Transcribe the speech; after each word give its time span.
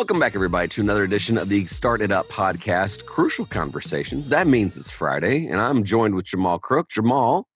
Welcome 0.00 0.18
back, 0.18 0.34
everybody, 0.34 0.66
to 0.68 0.80
another 0.80 1.02
edition 1.04 1.36
of 1.36 1.50
the 1.50 1.64
StartEdUp 1.64 2.28
podcast, 2.28 3.04
Crucial 3.04 3.44
Conversations. 3.44 4.30
That 4.30 4.46
means 4.46 4.78
it's 4.78 4.90
Friday, 4.90 5.46
and 5.48 5.60
I'm 5.60 5.84
joined 5.84 6.14
with 6.14 6.24
Jamal 6.24 6.58
Crook. 6.58 6.88
Jamal, 6.88 7.46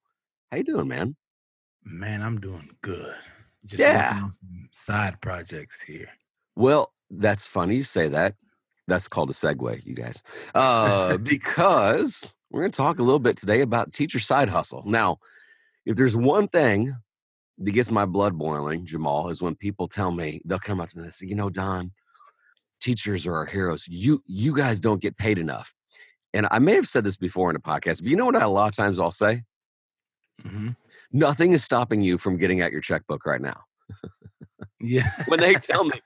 how 0.50 0.58
you 0.58 0.62
doing, 0.64 0.86
man? 0.86 1.16
Man, 1.82 2.20
I'm 2.20 2.38
doing 2.38 2.68
good. 2.82 3.14
Just 3.64 3.80
Yeah. 3.80 4.10
working 4.10 4.24
on 4.24 4.30
some 4.32 4.68
side 4.72 5.22
projects 5.22 5.80
here. 5.80 6.10
Well, 6.54 6.92
that's 7.08 7.46
funny 7.48 7.76
you 7.76 7.82
say 7.82 8.08
that. 8.08 8.34
That's 8.88 9.08
called 9.08 9.30
a 9.30 9.32
segue, 9.32 9.82
you 9.86 9.94
guys, 9.94 10.22
uh, 10.54 11.16
because 11.22 12.36
we're 12.50 12.60
going 12.60 12.72
to 12.72 12.76
talk 12.76 12.98
a 12.98 13.02
little 13.02 13.20
bit 13.20 13.38
today 13.38 13.62
about 13.62 13.94
teacher 13.94 14.18
side 14.18 14.50
hustle. 14.50 14.82
Now, 14.84 15.16
if 15.86 15.96
there's 15.96 16.14
one 16.14 16.48
thing 16.48 16.94
that 17.56 17.72
gets 17.72 17.90
my 17.90 18.04
blood 18.04 18.36
boiling, 18.36 18.84
Jamal, 18.84 19.30
is 19.30 19.40
when 19.40 19.54
people 19.54 19.88
tell 19.88 20.10
me 20.12 20.42
they'll 20.44 20.58
come 20.58 20.78
up 20.78 20.90
to 20.90 20.96
me 20.98 21.00
and 21.04 21.08
they 21.08 21.12
say, 21.12 21.26
"You 21.26 21.36
know, 21.36 21.48
Don, 21.48 21.92
teachers 22.84 23.26
are 23.26 23.34
our 23.34 23.46
heroes. 23.46 23.86
You 23.88 24.22
you 24.26 24.54
guys 24.54 24.78
don't 24.80 25.00
get 25.02 25.16
paid 25.16 25.38
enough." 25.38 25.74
And 26.32 26.46
I 26.50 26.58
may 26.58 26.74
have 26.74 26.86
said 26.88 27.04
this 27.04 27.16
before 27.16 27.48
in 27.50 27.56
a 27.56 27.60
podcast, 27.60 28.02
but 28.02 28.10
you 28.10 28.16
know 28.16 28.26
what? 28.26 28.36
I, 28.36 28.42
a 28.42 28.48
lot 28.48 28.66
of 28.68 28.76
times 28.76 28.98
I'll 29.00 29.10
say, 29.24 29.42
hmm 30.42 30.70
"Nothing 31.12 31.52
is 31.52 31.64
stopping 31.64 32.02
you 32.02 32.18
from 32.18 32.36
getting 32.36 32.60
out 32.60 32.72
your 32.72 32.80
checkbook 32.80 33.24
right 33.26 33.40
now." 33.40 33.60
Yeah. 34.80 35.10
when 35.26 35.40
they 35.40 35.54
tell 35.54 35.84
me 35.84 36.00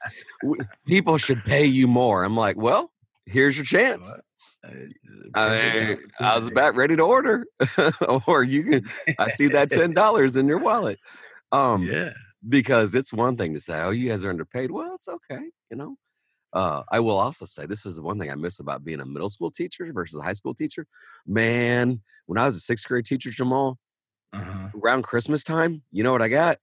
people 0.86 1.18
should 1.18 1.42
pay 1.44 1.64
you 1.66 1.86
more, 1.88 2.24
I'm 2.24 2.36
like, 2.36 2.56
well, 2.56 2.90
here's 3.26 3.56
your 3.56 3.64
chance. 3.64 4.16
Uh, 4.64 4.70
I, 5.34 5.96
I 6.20 6.34
was 6.36 6.48
about 6.48 6.74
ready 6.74 6.96
to 6.96 7.02
order, 7.02 7.46
or 8.26 8.42
you 8.44 8.64
can. 8.64 8.84
I 9.18 9.28
see 9.28 9.48
that 9.48 9.70
ten 9.78 9.92
dollars 9.92 10.36
in 10.36 10.46
your 10.46 10.58
wallet. 10.58 10.98
Um, 11.52 11.82
Yeah. 11.82 12.10
because 12.48 12.94
it's 12.94 13.12
one 13.12 13.36
thing 13.36 13.54
to 13.54 13.60
say, 13.60 13.80
"Oh, 13.80 13.90
you 13.90 14.08
guys 14.10 14.24
are 14.24 14.30
underpaid." 14.30 14.70
Well, 14.70 14.94
it's 14.94 15.08
okay, 15.08 15.40
you 15.70 15.76
know. 15.76 15.96
Uh, 16.52 16.82
I 16.90 17.00
will 17.00 17.18
also 17.18 17.44
say 17.44 17.66
this 17.66 17.84
is 17.84 18.00
one 18.00 18.18
thing 18.18 18.30
I 18.30 18.34
miss 18.34 18.58
about 18.60 18.84
being 18.84 19.00
a 19.00 19.06
middle 19.06 19.28
school 19.30 19.50
teacher 19.50 19.90
versus 19.92 20.18
a 20.18 20.22
high 20.22 20.32
school 20.32 20.54
teacher. 20.54 20.86
Man, 21.26 22.00
when 22.26 22.38
I 22.38 22.44
was 22.44 22.56
a 22.56 22.60
sixth 22.60 22.88
grade 22.88 23.04
teacher, 23.04 23.30
Jamal, 23.30 23.78
Uh-huh. 24.32 24.68
around 24.82 25.02
Christmas 25.02 25.42
time, 25.44 25.82
you 25.92 26.02
know 26.02 26.12
what 26.12 26.22
I 26.22 26.28
got? 26.28 26.58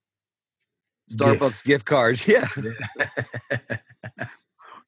Starbucks 1.10 1.38
Gifts. 1.40 1.62
gift 1.66 1.84
cards. 1.86 2.26
Yeah. 2.28 2.48
Yeah. 2.56 3.78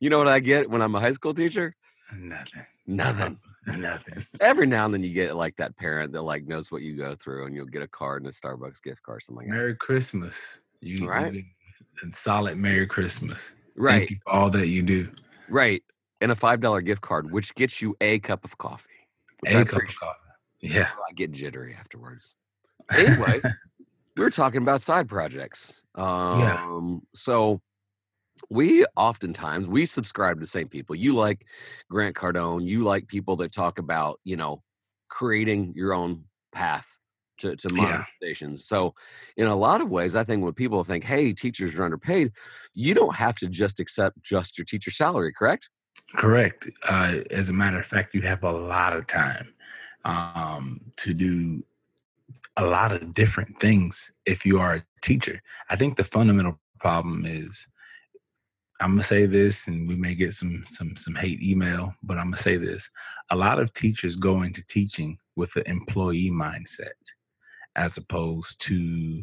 You 0.00 0.10
know 0.10 0.18
what 0.18 0.28
I 0.28 0.38
get 0.38 0.70
when 0.70 0.80
I'm 0.80 0.94
a 0.94 1.00
high 1.00 1.10
school 1.10 1.34
teacher? 1.34 1.72
Nothing. 2.16 2.64
Nothing. 2.86 3.38
Nothing. 3.66 4.24
Every 4.40 4.64
now 4.66 4.84
and 4.84 4.94
then 4.94 5.02
you 5.02 5.10
get 5.12 5.34
like 5.34 5.56
that 5.56 5.76
parent 5.76 6.12
that 6.12 6.22
like 6.22 6.46
knows 6.46 6.70
what 6.70 6.82
you 6.82 6.96
go 6.96 7.16
through 7.16 7.46
and 7.46 7.54
you'll 7.56 7.66
get 7.66 7.82
a 7.82 7.88
card 7.88 8.22
and 8.22 8.30
a 8.30 8.32
Starbucks 8.32 8.80
gift 8.80 9.02
card, 9.02 9.24
something 9.24 9.38
like 9.44 9.48
that. 9.48 9.56
Merry 9.56 9.74
Christmas. 9.74 10.60
You, 10.80 11.08
Right. 11.08 11.32
get 11.32 11.44
a 12.08 12.12
solid 12.12 12.58
Merry 12.58 12.86
Christmas. 12.86 13.54
Right, 13.78 14.18
all 14.26 14.50
that 14.50 14.66
you 14.68 14.82
do. 14.82 15.10
right. 15.48 15.82
And 16.20 16.32
a 16.32 16.34
five 16.34 16.58
dollar 16.60 16.80
gift 16.80 17.00
card, 17.00 17.30
which 17.30 17.54
gets 17.54 17.80
you 17.80 17.96
a 18.00 18.18
cup 18.18 18.44
of 18.44 18.58
coffee. 18.58 18.90
Which 19.40 19.54
I, 19.54 19.60
A 19.60 19.64
cup 19.64 19.82
of 19.82 19.96
coffee. 19.96 20.18
Yeah. 20.60 20.88
I 21.08 21.12
get 21.12 21.30
jittery 21.30 21.76
afterwards. 21.78 22.34
Anyway, 22.92 23.40
we 24.16 24.24
are 24.24 24.30
talking 24.30 24.62
about 24.62 24.80
side 24.82 25.08
projects. 25.08 25.82
Um, 25.94 27.02
so 27.14 27.60
we 28.50 28.84
oftentimes 28.96 29.68
we 29.68 29.84
subscribe 29.84 30.36
to 30.36 30.40
the 30.40 30.46
same 30.46 30.68
people. 30.68 30.94
You 30.94 31.14
like 31.14 31.44
Grant 31.90 32.14
Cardone, 32.14 32.64
you 32.64 32.84
like 32.84 33.08
people 33.08 33.34
that 33.36 33.50
talk 33.52 33.78
about, 33.80 34.20
you 34.24 34.36
know, 34.36 34.62
creating 35.08 35.72
your 35.74 35.92
own 35.92 36.24
path 36.52 36.97
to, 37.38 37.56
to 37.56 37.74
Yeah. 37.74 38.04
monetizations. 38.22 38.58
So 38.58 38.94
in 39.36 39.46
a 39.46 39.56
lot 39.56 39.80
of 39.80 39.90
ways, 39.90 40.16
I 40.16 40.24
think 40.24 40.42
when 40.42 40.52
people 40.52 40.84
think, 40.84 41.04
hey, 41.04 41.32
teachers 41.32 41.78
are 41.78 41.84
underpaid, 41.84 42.32
you 42.74 42.94
don't 42.94 43.14
have 43.14 43.36
to 43.36 43.48
just 43.48 43.80
accept 43.80 44.22
just 44.22 44.58
your 44.58 44.64
teacher 44.64 44.90
salary, 44.90 45.32
correct? 45.32 45.70
Correct. 46.16 46.68
Uh, 46.88 47.18
as 47.30 47.48
a 47.48 47.52
matter 47.52 47.78
of 47.78 47.86
fact, 47.86 48.14
you 48.14 48.22
have 48.22 48.42
a 48.42 48.52
lot 48.52 48.96
of 48.96 49.06
time 49.06 49.52
um, 50.04 50.80
to 50.96 51.12
do 51.14 51.62
a 52.56 52.64
lot 52.64 52.92
of 52.92 53.14
different 53.14 53.60
things 53.60 54.18
if 54.26 54.44
you 54.44 54.58
are 54.58 54.74
a 54.74 54.84
teacher. 55.02 55.40
I 55.70 55.76
think 55.76 55.96
the 55.96 56.04
fundamental 56.04 56.58
problem 56.80 57.24
is 57.26 57.70
I'm 58.80 58.92
gonna 58.92 59.02
say 59.02 59.26
this, 59.26 59.66
and 59.66 59.88
we 59.88 59.96
may 59.96 60.14
get 60.14 60.32
some 60.32 60.62
some 60.66 60.96
some 60.96 61.14
hate 61.14 61.42
email, 61.42 61.94
but 62.02 62.16
I'm 62.16 62.26
gonna 62.26 62.36
say 62.36 62.56
this: 62.56 62.88
a 63.30 63.36
lot 63.36 63.58
of 63.58 63.72
teachers 63.72 64.14
go 64.14 64.42
into 64.42 64.64
teaching 64.64 65.18
with 65.34 65.56
an 65.56 65.64
employee 65.66 66.30
mindset, 66.30 66.92
as 67.78 67.96
opposed 67.96 68.60
to 68.62 69.22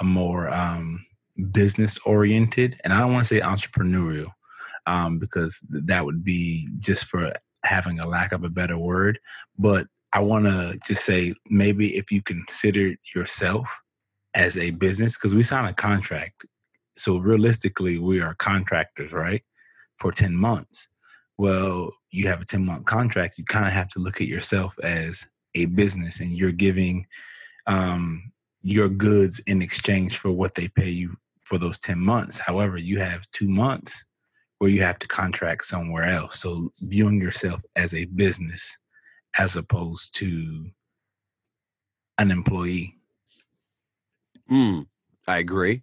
a 0.00 0.04
more 0.04 0.52
um, 0.52 1.00
business 1.52 1.98
oriented, 2.06 2.76
and 2.84 2.92
I 2.92 3.00
don't 3.00 3.12
want 3.12 3.24
to 3.24 3.34
say 3.34 3.40
entrepreneurial 3.40 4.28
um, 4.86 5.18
because 5.18 5.60
th- 5.72 5.84
that 5.86 6.04
would 6.04 6.22
be 6.22 6.68
just 6.78 7.06
for 7.06 7.32
having 7.64 7.98
a 7.98 8.06
lack 8.06 8.32
of 8.32 8.44
a 8.44 8.50
better 8.50 8.78
word. 8.78 9.18
But 9.58 9.86
I 10.12 10.20
want 10.20 10.44
to 10.44 10.78
just 10.86 11.04
say 11.04 11.34
maybe 11.48 11.96
if 11.96 12.12
you 12.12 12.22
consider 12.22 12.94
yourself 13.14 13.68
as 14.34 14.58
a 14.58 14.70
business, 14.72 15.16
because 15.16 15.34
we 15.34 15.42
sign 15.42 15.64
a 15.64 15.72
contract. 15.72 16.44
So 16.96 17.18
realistically, 17.18 17.98
we 17.98 18.20
are 18.20 18.34
contractors, 18.34 19.12
right? 19.12 19.42
For 19.98 20.12
10 20.12 20.36
months. 20.36 20.88
Well, 21.38 21.90
you 22.10 22.28
have 22.28 22.40
a 22.40 22.44
10 22.44 22.64
month 22.64 22.84
contract. 22.84 23.38
You 23.38 23.44
kind 23.44 23.66
of 23.66 23.72
have 23.72 23.88
to 23.90 23.98
look 23.98 24.20
at 24.20 24.28
yourself 24.28 24.78
as 24.82 25.26
a 25.54 25.66
business 25.66 26.20
and 26.20 26.30
you're 26.30 26.52
giving 26.52 27.06
um, 27.66 28.32
your 28.62 28.88
goods 28.88 29.40
in 29.46 29.62
exchange 29.62 30.18
for 30.18 30.30
what 30.30 30.54
they 30.54 30.68
pay 30.68 30.88
you 30.88 31.16
for 31.44 31.58
those 31.58 31.78
10 31.78 31.98
months. 31.98 32.38
However, 32.38 32.78
you 32.78 32.98
have 32.98 33.30
two 33.30 33.48
months 33.48 34.10
where 34.58 34.70
you 34.70 34.82
have 34.82 34.98
to 34.98 35.08
contract 35.08 35.64
somewhere 35.64 36.04
else. 36.04 36.40
So 36.40 36.72
viewing 36.80 37.20
yourself 37.20 37.60
as 37.76 37.94
a 37.94 38.06
business 38.06 38.78
as 39.38 39.56
opposed 39.56 40.14
to 40.16 40.66
an 42.18 42.30
employee. 42.30 42.96
Mm, 44.50 44.86
I 45.26 45.38
agree. 45.38 45.82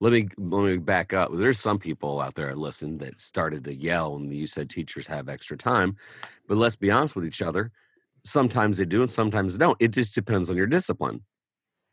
Let 0.00 0.12
me 0.12 0.28
let 0.38 0.62
me 0.62 0.76
back 0.76 1.12
up. 1.12 1.30
There's 1.32 1.58
some 1.58 1.78
people 1.78 2.20
out 2.20 2.34
there 2.34 2.48
that 2.48 2.58
listen 2.58 2.98
that 2.98 3.18
started 3.18 3.64
to 3.64 3.74
yell 3.74 4.14
when 4.14 4.30
you 4.30 4.46
said 4.46 4.70
teachers 4.70 5.08
have 5.08 5.28
extra 5.28 5.56
time, 5.56 5.96
but 6.46 6.56
let's 6.56 6.76
be 6.76 6.90
honest 6.90 7.16
with 7.16 7.26
each 7.26 7.42
other. 7.42 7.72
Sometimes 8.24 8.78
they 8.78 8.84
do, 8.84 9.00
and 9.00 9.10
sometimes 9.10 9.56
they 9.56 9.64
don't. 9.64 9.76
It 9.80 9.92
just 9.92 10.14
depends 10.14 10.50
on 10.50 10.56
your 10.56 10.66
discipline. 10.66 11.22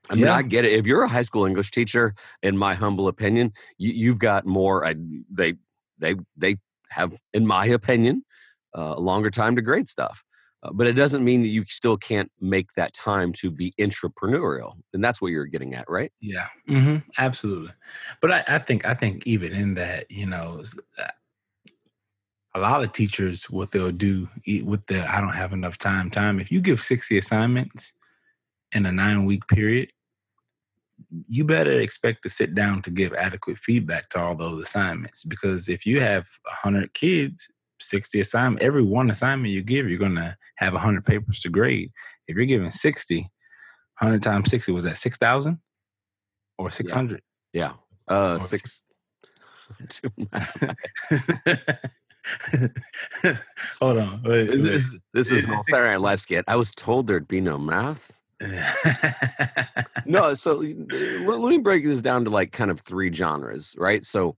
I 0.09 0.16
mean, 0.16 0.25
Yeah. 0.25 0.36
I 0.36 0.41
get 0.44 0.66
it. 0.66 0.74
If 0.74 0.86
you're 0.86 1.03
a 1.03 1.08
high 1.08 1.24
school 1.24 1.46
English 1.46 1.72
teacher, 1.72 2.13
in 2.44 2.58
my 2.58 2.75
humble 2.75 3.08
opinion, 3.08 3.53
you, 3.78 3.91
you've 3.91 4.19
got 4.19 4.46
more. 4.46 4.86
I, 4.86 4.96
they 5.31 5.56
they 5.97 6.16
they 6.38 6.58
have, 6.90 7.13
in 7.34 7.47
my 7.47 7.66
opinion, 7.66 8.24
uh, 8.78 8.94
a 8.97 9.00
longer 9.00 9.30
time 9.30 9.56
to 9.56 9.62
grade 9.62 9.88
stuff. 9.88 10.24
Uh, 10.62 10.72
but 10.74 10.88
it 10.88 10.94
doesn't 10.94 11.24
mean 11.24 11.41
that 11.41 11.50
you 11.50 11.63
still 11.68 11.97
can't 11.97 12.31
make 12.42 12.72
that 12.75 12.94
time 12.94 13.31
to 13.34 13.52
be 13.52 13.72
entrepreneurial, 13.80 14.74
and 14.94 15.03
that's 15.03 15.22
what 15.22 15.31
you're 15.31 15.46
getting 15.46 15.74
at, 15.75 15.86
right? 15.90 16.12
Yeah, 16.22 16.47
hmm 16.68 16.97
absolutely. 17.18 17.72
But 18.22 18.31
I, 18.31 18.44
I 18.47 18.59
think 18.59 18.86
I 18.86 18.94
think 18.94 19.25
even 19.28 19.53
in 19.53 19.75
that, 19.75 20.09
you 20.09 20.25
know, 20.25 20.63
uh, 20.97 21.07
a 22.56 22.60
lot 22.60 22.84
of 22.84 22.92
teachers 22.94 23.50
what 23.50 23.72
they'll 23.72 23.92
do 23.92 24.30
with 24.64 24.86
the 24.88 25.06
I 25.08 25.20
don't 25.20 25.36
have 25.36 25.54
enough 25.54 25.78
time. 25.78 26.10
Time 26.10 26.40
if 26.40 26.52
you 26.52 26.62
give 26.62 26.82
sixty 26.82 27.18
assignments 27.18 27.94
in 28.72 28.86
a 28.86 28.92
nine 28.92 29.26
week 29.26 29.46
period, 29.48 29.92
you 31.28 31.44
better 31.44 31.74
expect 31.74 32.24
to 32.24 32.30
sit 32.30 32.56
down 32.56 32.82
to 32.84 32.90
give 32.90 33.14
adequate 33.14 33.58
feedback 33.60 34.10
to 34.10 34.22
all 34.22 34.36
those 34.36 34.62
assignments 34.62 35.26
because 35.26 35.68
if 35.70 35.86
you 35.86 36.00
have 36.00 36.28
hundred 36.48 36.94
kids. 36.94 37.52
60 37.82 38.22
assignment 38.22 38.64
every 38.64 38.82
one 38.82 39.12
assignment 39.12 39.54
you 39.54 39.62
give 39.62 39.90
you're 39.90 40.00
going 40.00 40.16
to 40.16 40.36
have 40.56 40.72
100 40.72 41.06
papers 41.06 41.42
to 41.42 41.50
grade 41.50 41.92
if 42.26 42.36
you're 42.36 42.46
giving 42.46 42.72
60 42.72 43.28
100 44.00 44.24
times 44.24 44.50
60 44.50 44.72
was 44.72 44.86
that 44.86 44.96
6000 44.96 45.60
or 46.58 46.70
600 46.70 47.22
Yeah. 47.52 47.74
Uh, 48.10 48.36
Or 48.36 48.40
six. 48.40 48.82
hold 53.80 53.98
on 53.98 54.22
wait, 54.24 54.46
this, 54.48 54.63
wait. 54.63 54.74
is- 54.74 54.96
this 55.13 55.31
is 55.31 55.46
an 55.46 55.63
Saturday 55.63 55.92
Night 55.92 56.02
Live 56.02 56.19
skit. 56.19 56.46
I 56.48 56.56
was 56.56 56.72
told 56.72 57.07
there'd 57.07 57.28
be 57.28 57.42
no 57.42 57.57
math. 57.57 58.19
No, 60.06 60.34
so 60.34 60.56
let, 60.57 61.40
let 61.40 61.50
me 61.50 61.57
break 61.57 61.84
this 61.84 62.02
down 62.02 62.25
to 62.25 62.30
like 62.30 62.52
kind 62.52 62.69
of 62.69 62.80
three 62.80 63.12
genres, 63.12 63.75
right? 63.78 64.04
So 64.06 64.36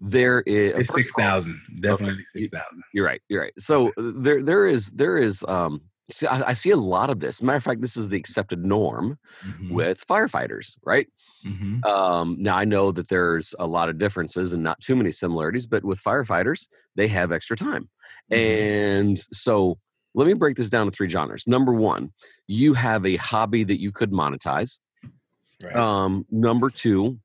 there 0.00 0.40
is 0.42 0.72
it's 0.72 0.92
first 0.92 1.10
of 1.16 1.24
all, 1.24 1.40
6000 1.40 1.60
definitely 1.80 2.24
you- 2.34 2.46
6000 2.46 2.82
You're 2.92 3.06
right. 3.06 3.22
You're 3.28 3.42
right. 3.42 3.52
So 3.58 3.88
uh, 3.90 3.92
there, 4.16 4.42
there 4.42 4.66
is, 4.66 4.90
there 4.90 5.16
is. 5.16 5.44
Um, 5.48 5.82
see, 6.12 6.26
I, 6.26 6.50
I 6.50 6.52
see 6.52 6.70
a 6.70 6.76
lot 6.76 7.10
of 7.10 7.20
this. 7.20 7.42
Matter 7.42 7.56
of 7.56 7.64
fact, 7.64 7.80
this 7.80 7.96
is 7.96 8.08
the 8.10 8.16
accepted 8.18 8.64
norm 8.64 9.18
Mhm, 9.44 9.70
with 9.72 10.06
firefighters, 10.06 10.78
right? 10.84 11.08
mhm. 11.44 11.84
Um, 11.86 12.36
now 12.38 12.56
I 12.56 12.64
know 12.64 12.92
that 12.92 13.08
there's 13.08 13.54
a 13.58 13.66
lot 13.66 13.88
of 13.88 13.98
differences 13.98 14.52
and 14.52 14.62
not 14.62 14.80
too 14.80 14.96
many 14.96 15.10
similarities, 15.12 15.66
but 15.66 15.84
with 15.84 16.00
firefighters, 16.00 16.68
they 16.96 17.08
have 17.08 17.32
extra 17.32 17.56
time. 17.56 17.90
Mhm. 18.30 18.36
And 18.38 19.18
so 19.18 19.78
let 20.14 20.26
me 20.26 20.34
break 20.34 20.56
this 20.56 20.68
down 20.68 20.86
to 20.86 20.92
three 20.92 21.08
genres. 21.08 21.46
Number 21.46 21.72
one, 21.72 22.12
you 22.46 22.74
have 22.74 23.06
a 23.06 23.16
hobby 23.16 23.64
that 23.64 23.80
you 23.80 23.92
could 23.92 24.12
monetize. 24.12 24.78
right 25.64 25.76
Um, 25.76 26.26
number 26.30 26.70
two, 26.70 27.18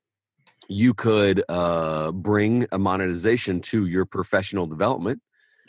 you 0.68 0.94
could 0.94 1.42
uh, 1.48 2.12
bring 2.12 2.66
a 2.72 2.78
monetization 2.78 3.60
to 3.62 3.86
your 3.86 4.04
professional 4.04 4.66
development. 4.66 5.22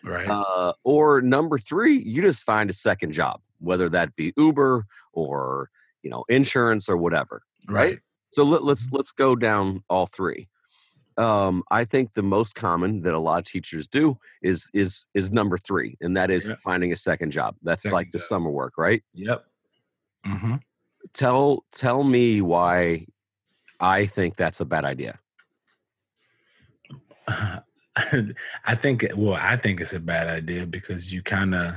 Right. 0.04 0.28
Uh, 0.30 0.74
or 0.84 1.22
number 1.22 1.58
three, 1.58 1.98
you 1.98 2.22
just 2.22 2.44
find 2.46 2.70
a 2.70 2.74
second 2.74 3.12
job, 3.12 3.42
whether 3.60 3.90
that 3.90 4.16
be 4.16 4.34
Uber 4.38 4.86
or 5.14 5.70
you 6.04 6.10
know 6.10 6.24
insurance 6.30 6.88
or 6.90 6.98
whatever. 6.98 7.42
right. 7.68 8.00
So 8.32 8.44
let, 8.44 8.64
let's 8.64 8.90
let's 8.92 9.12
go 9.12 9.36
down 9.36 9.84
all 9.90 10.06
three. 10.06 10.48
Um, 11.18 11.64
I 11.72 11.84
think 11.84 12.14
the 12.14 12.24
most 12.24 12.56
common 12.56 13.02
that 13.02 13.14
a 13.14 13.20
lot 13.20 13.40
of 13.40 13.46
teachers 13.46 13.88
do 13.88 14.18
is 14.42 14.70
is 14.74 15.08
is 15.14 15.32
number 15.32 15.58
three, 15.58 15.98
and 16.00 16.16
that 16.16 16.30
is 16.32 16.48
Yeah. 16.50 16.56
finding 16.64 16.92
a 16.92 16.96
second 16.96 17.32
job. 17.32 17.56
That's 17.64 17.82
Second 17.84 17.94
like 17.96 18.12
the 18.12 18.20
job. 18.20 18.26
summer 18.28 18.50
work, 18.52 18.78
right? 18.78 19.04
Yep. 19.14 19.46
hmm 20.26 20.56
Tell 21.14 21.66
tell 21.72 22.04
me 22.04 22.42
why 22.42 23.08
I 23.80 24.06
think 24.06 24.36
that's 24.38 24.60
a 24.62 24.66
bad 24.66 24.86
idea. 24.86 25.20
I 28.66 28.76
think 28.76 29.08
well, 29.16 29.38
I 29.40 29.56
think 29.56 29.82
it's 29.82 29.94
a 29.94 30.00
bad 30.00 30.28
idea 30.28 30.66
because 30.66 31.12
you 31.12 31.22
kind 31.22 31.56
of 31.56 31.74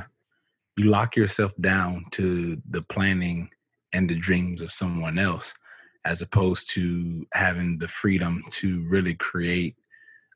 you 0.77 0.91
lock 0.91 1.17
yourself 1.17 1.53
down 1.61 2.05
to 2.13 2.61
the 2.69 2.83
planning 2.83 3.51
and 3.93 4.09
the 4.09 4.15
dreams 4.19 4.63
of 4.63 4.73
someone 4.73 5.19
else 5.19 5.55
as 6.05 6.23
opposed 6.23 6.71
to 6.71 7.27
having 7.33 7.79
the 7.79 7.89
freedom 7.89 8.43
to 8.51 8.87
really 8.89 9.15
create 9.15 9.77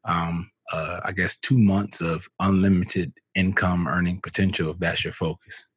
um 0.05 0.51
uh, 0.73 1.01
I 1.05 1.13
guess 1.13 1.39
2 1.39 1.57
months 1.57 2.01
of 2.01 2.29
unlimited 2.41 3.13
income 3.37 3.87
earning 3.87 4.21
potential 4.21 4.73
if 4.73 4.79
that's 4.79 5.05
your 5.05 5.13
focus. 5.13 5.73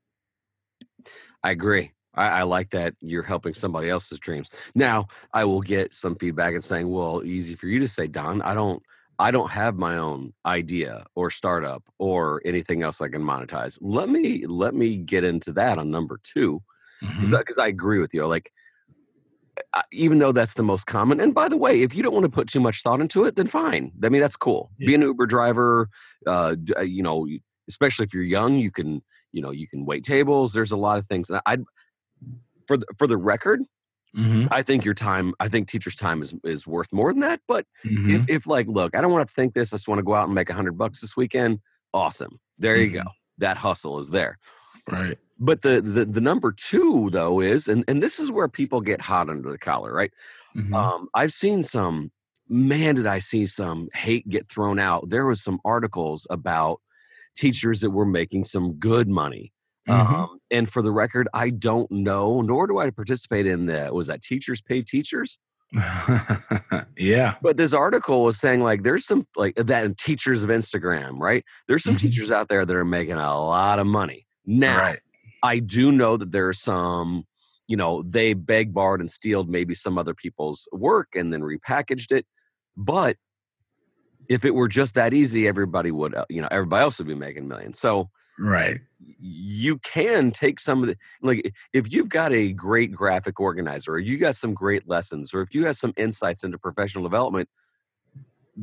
I 1.43 1.51
agree. 1.51 1.91
I, 2.15 2.27
I 2.27 2.43
like 2.43 2.69
that 2.71 2.95
you're 2.99 3.23
helping 3.23 3.53
somebody 3.53 3.89
else's 3.89 4.19
dreams. 4.19 4.49
Now, 4.75 5.07
I 5.33 5.45
will 5.45 5.61
get 5.61 5.93
some 5.93 6.15
feedback 6.15 6.53
and 6.53 6.63
saying, 6.63 6.89
"Well, 6.89 7.23
easy 7.23 7.55
for 7.55 7.67
you 7.67 7.79
to 7.79 7.87
say, 7.87 8.07
Don. 8.07 8.41
I 8.41 8.53
don't, 8.53 8.81
I 9.19 9.31
don't 9.31 9.51
have 9.51 9.75
my 9.75 9.97
own 9.97 10.33
idea 10.45 11.05
or 11.13 11.29
startup 11.29 11.83
or 11.99 12.41
anything 12.45 12.81
else 12.81 13.01
I 13.01 13.09
can 13.09 13.21
monetize." 13.21 13.77
Let 13.81 14.09
me 14.09 14.45
let 14.47 14.73
me 14.73 14.97
get 14.97 15.23
into 15.23 15.51
that 15.53 15.77
on 15.77 15.91
number 15.91 16.19
two 16.23 16.61
because 17.19 17.57
I 17.57 17.67
agree 17.67 17.99
with 17.99 18.13
you. 18.13 18.25
Like, 18.25 18.51
even 19.91 20.19
though 20.19 20.31
that's 20.31 20.55
the 20.55 20.63
most 20.63 20.85
common, 20.85 21.19
and 21.19 21.33
by 21.33 21.49
the 21.49 21.57
way, 21.57 21.81
if 21.81 21.95
you 21.95 22.03
don't 22.03 22.13
want 22.13 22.25
to 22.25 22.31
put 22.31 22.47
too 22.47 22.59
much 22.59 22.81
thought 22.81 23.01
into 23.01 23.25
it, 23.25 23.35
then 23.35 23.47
fine. 23.47 23.91
I 24.03 24.09
mean, 24.09 24.21
that's 24.21 24.37
cool. 24.37 24.71
Be 24.79 24.95
an 24.95 25.01
Uber 25.01 25.25
driver. 25.25 25.89
Uh, 26.25 26.55
uh, 26.77 26.81
you 26.81 27.03
know, 27.03 27.27
especially 27.69 28.03
if 28.03 28.13
you're 28.13 28.23
young, 28.23 28.55
you 28.55 28.71
can, 28.71 29.01
you 29.31 29.41
know, 29.41 29.51
you 29.51 29.67
can 29.67 29.85
wait 29.85 30.03
tables. 30.03 30.53
There's 30.53 30.71
a 30.71 30.77
lot 30.77 30.97
of 30.97 31.05
things. 31.05 31.29
And 31.29 31.41
I, 31.45 31.57
for 32.67 32.77
the, 32.77 32.85
for 32.97 33.07
the 33.07 33.17
record, 33.17 33.61
Mhm. 34.15 34.47
I 34.51 34.61
think 34.63 34.83
your 34.85 34.93
time, 34.93 35.33
I 35.39 35.47
think 35.49 35.67
teachers' 35.67 35.95
time 35.95 36.21
is 36.21 36.33
is 36.43 36.65
worth 36.67 36.91
more 36.91 37.13
than 37.13 37.21
that. 37.21 37.41
But 37.47 37.65
Mhm. 37.85 38.11
if 38.13 38.29
if 38.29 38.47
like, 38.47 38.67
look, 38.67 38.95
I 38.95 39.01
don't 39.01 39.11
want 39.11 39.27
to 39.27 39.33
think 39.33 39.53
this. 39.53 39.71
I 39.73 39.77
just 39.77 39.87
want 39.87 39.99
to 39.99 40.03
go 40.03 40.15
out 40.15 40.25
and 40.25 40.35
make 40.35 40.49
a 40.49 40.53
hundred 40.53 40.77
bucks 40.77 41.01
this 41.01 41.15
weekend. 41.15 41.59
Awesome. 41.93 42.39
There 42.57 42.75
you 42.77 42.89
go. 42.89 43.03
That 43.37 43.57
hustle 43.57 43.99
is 43.99 44.09
there. 44.09 44.37
right. 44.89 45.17
But 45.39 45.61
the, 45.61 45.79
the 45.81 46.03
the 46.05 46.19
number 46.21 46.51
two 46.51 47.09
though 47.11 47.39
is, 47.39 47.67
and 47.67 47.83
and 47.87 48.01
this 48.03 48.19
is 48.19 48.31
where 48.31 48.47
people 48.49 48.81
get 48.81 49.01
hot 49.01 49.29
under 49.29 49.49
the 49.51 49.57
collar, 49.57 49.93
right? 49.93 50.11
Mhm. 50.55 50.73
Um, 50.73 51.07
I've 51.13 51.31
seen 51.33 51.63
some. 51.63 52.11
Man, 52.51 52.95
did 52.95 53.05
I 53.05 53.19
see 53.19 53.45
some 53.45 53.89
hate 53.93 54.27
get 54.27 54.47
thrown 54.47 54.79
out? 54.79 55.09
There 55.09 55.27
was 55.27 55.43
some 55.43 55.59
articles 55.63 56.25
about 56.31 56.81
teachers 57.35 57.81
that 57.81 57.91
were 57.91 58.07
making 58.07 58.43
some 58.45 58.73
good 58.73 59.07
money. 59.07 59.53
Mhm. 59.87 60.13
Um, 60.13 60.39
and 60.51 60.69
for 60.69 60.81
the 60.81 60.91
record, 60.91 61.27
I 61.33 61.49
don't 61.49 61.89
know, 61.89 62.41
nor 62.41 62.67
do 62.67 62.77
I 62.79 62.89
participate 62.91 63.45
in 63.47 63.65
the 63.65 63.89
was 63.93 64.07
that 64.07 64.21
teachers 64.21 64.61
pay 64.61 64.81
teachers. 64.81 65.37
yeah. 66.97 67.35
But 67.41 67.57
this 67.57 67.73
article 67.73 68.23
was 68.23 68.39
saying 68.39 68.61
like 68.61 68.83
there's 68.83 69.05
some 69.05 69.27
like 69.35 69.55
that 69.55 69.97
teachers 69.97 70.43
of 70.43 70.49
Instagram, 70.49 71.19
right? 71.19 71.43
There's 71.67 71.83
some 71.83 71.95
Mhm. 71.95 71.99
teachers 72.01 72.31
out 72.31 72.47
there 72.49 72.65
that 72.65 72.75
are 72.75 72.85
making 72.85 73.13
a 73.15 73.39
lot 73.39 73.79
of 73.79 73.87
money. 73.87 74.25
Now, 74.45 74.77
Right. 74.77 74.99
I 75.43 75.59
do 75.59 75.91
know 75.91 76.17
that 76.17 76.31
there 76.31 76.47
are 76.47 76.53
some, 76.53 77.25
you 77.67 77.77
know, 77.77 78.01
they 78.03 78.33
beg, 78.33 78.73
borrowed, 78.73 78.99
and 78.99 79.09
stealed 79.11 79.49
maybe 79.49 79.73
some 79.75 79.97
other 79.97 80.13
people's 80.13 80.67
work 80.73 81.09
and 81.15 81.31
then 81.31 81.41
repackaged 81.41 82.11
it. 82.11 82.25
But 82.75 83.17
if 84.27 84.43
it 84.45 84.53
were 84.55 84.67
just 84.67 84.95
that 84.95 85.13
easy, 85.13 85.47
everybody 85.47 85.91
would, 85.91 86.13
uh, 86.15 86.25
you 86.29 86.41
know, 86.41 86.47
everybody 86.51 86.81
else 86.83 86.97
would 86.97 87.07
be 87.07 87.15
making 87.15 87.47
millions. 87.47 87.79
So 87.79 88.09
Right. 88.39 88.79
you 89.19 89.77
can 89.79 90.31
take 90.31 90.59
some 90.61 90.81
of 90.81 90.87
the 90.87 90.95
like 91.21 91.53
if 91.73 91.91
you've 91.91 92.07
got 92.09 92.31
a 92.31 92.53
great 92.53 92.91
graphic 92.93 93.39
organizer 93.39 93.91
or 93.93 93.99
you 93.99 94.17
got 94.17 94.35
some 94.35 94.53
great 94.53 94.87
lessons 94.87 95.33
or 95.33 95.41
if 95.41 95.53
you 95.53 95.65
have 95.65 95.75
some 95.75 95.93
insights 95.97 96.43
into 96.45 96.57
professional 96.57 97.03
development 97.03 97.49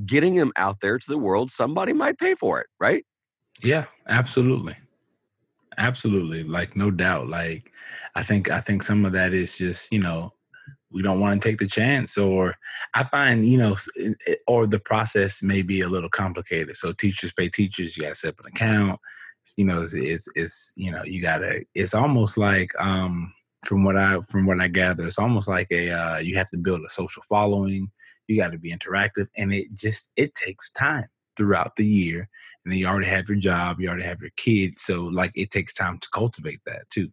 getting 0.06 0.34
them 0.36 0.52
out 0.56 0.80
there 0.80 0.98
to 0.98 1.06
the 1.08 1.18
world 1.18 1.50
somebody 1.50 1.92
might 1.92 2.18
pay 2.18 2.34
for 2.34 2.58
it 2.60 2.66
right 2.80 3.04
Yeah, 3.62 3.84
absolutely. 4.08 4.76
Absolutely. 5.78 6.42
Like 6.42 6.74
no 6.76 6.90
doubt. 6.90 7.28
Like 7.28 7.70
I 8.14 8.22
think 8.22 8.50
I 8.50 8.60
think 8.60 8.82
some 8.82 9.04
of 9.04 9.12
that 9.12 9.34
is 9.34 9.56
just, 9.58 9.92
you 9.92 9.98
know, 9.98 10.32
we 10.90 11.02
don't 11.02 11.20
want 11.20 11.40
to 11.40 11.48
take 11.48 11.58
the 11.58 11.66
chance 11.66 12.16
or 12.16 12.54
I 12.94 13.02
find, 13.02 13.46
you 13.46 13.58
know, 13.58 13.76
it- 13.96 14.16
eh, 14.26 14.34
or 14.46 14.66
the 14.66 14.78
process 14.78 15.42
may 15.42 15.60
be 15.62 15.80
a 15.82 15.88
little 15.88 16.08
complicated. 16.08 16.76
So 16.76 16.92
teachers 16.92 17.32
pay 17.32 17.48
teachers, 17.50 17.96
you 17.96 18.04
got 18.04 18.10
to 18.10 18.14
set 18.14 18.30
up 18.30 18.40
an 18.40 18.46
account. 18.46 19.00
You 19.56 19.64
know, 19.64 19.80
it's, 19.80 19.94
it's 19.94 20.28
it's 20.34 20.72
you 20.76 20.90
know, 20.90 21.02
you 21.04 21.22
got 21.22 21.38
to 21.38 21.64
it's 21.74 21.94
almost 21.94 22.36
like 22.38 22.72
um 22.80 23.32
from 23.64 23.84
what 23.84 23.96
I 23.96 24.20
from 24.28 24.46
what 24.46 24.60
I 24.60 24.68
gather, 24.68 25.06
it's 25.06 25.18
almost 25.18 25.48
like 25.48 25.68
a 25.70 25.90
uh 25.90 26.18
you 26.18 26.36
have 26.36 26.50
to 26.50 26.58
build 26.58 26.82
a 26.84 26.90
social 26.90 27.22
following. 27.28 27.90
You 28.28 28.36
got 28.36 28.52
to 28.52 28.58
be 28.58 28.74
interactive 28.74 29.28
and 29.36 29.52
it 29.52 29.72
just 29.72 30.12
it 30.16 30.34
takes 30.34 30.72
time 30.72 31.06
throughout 31.36 31.76
the 31.76 31.86
year 31.86 32.28
and 32.64 32.72
then 32.72 32.78
you 32.78 32.86
already 32.86 33.06
have 33.06 33.28
your 33.28 33.38
job, 33.38 33.80
you 33.80 33.88
already 33.88 34.04
have 34.04 34.20
your 34.20 34.30
kids, 34.36 34.82
so 34.82 35.04
like 35.04 35.32
it 35.34 35.50
takes 35.50 35.72
time 35.72 35.98
to 35.98 36.08
cultivate 36.12 36.60
that 36.66 36.88
too. 36.90 37.10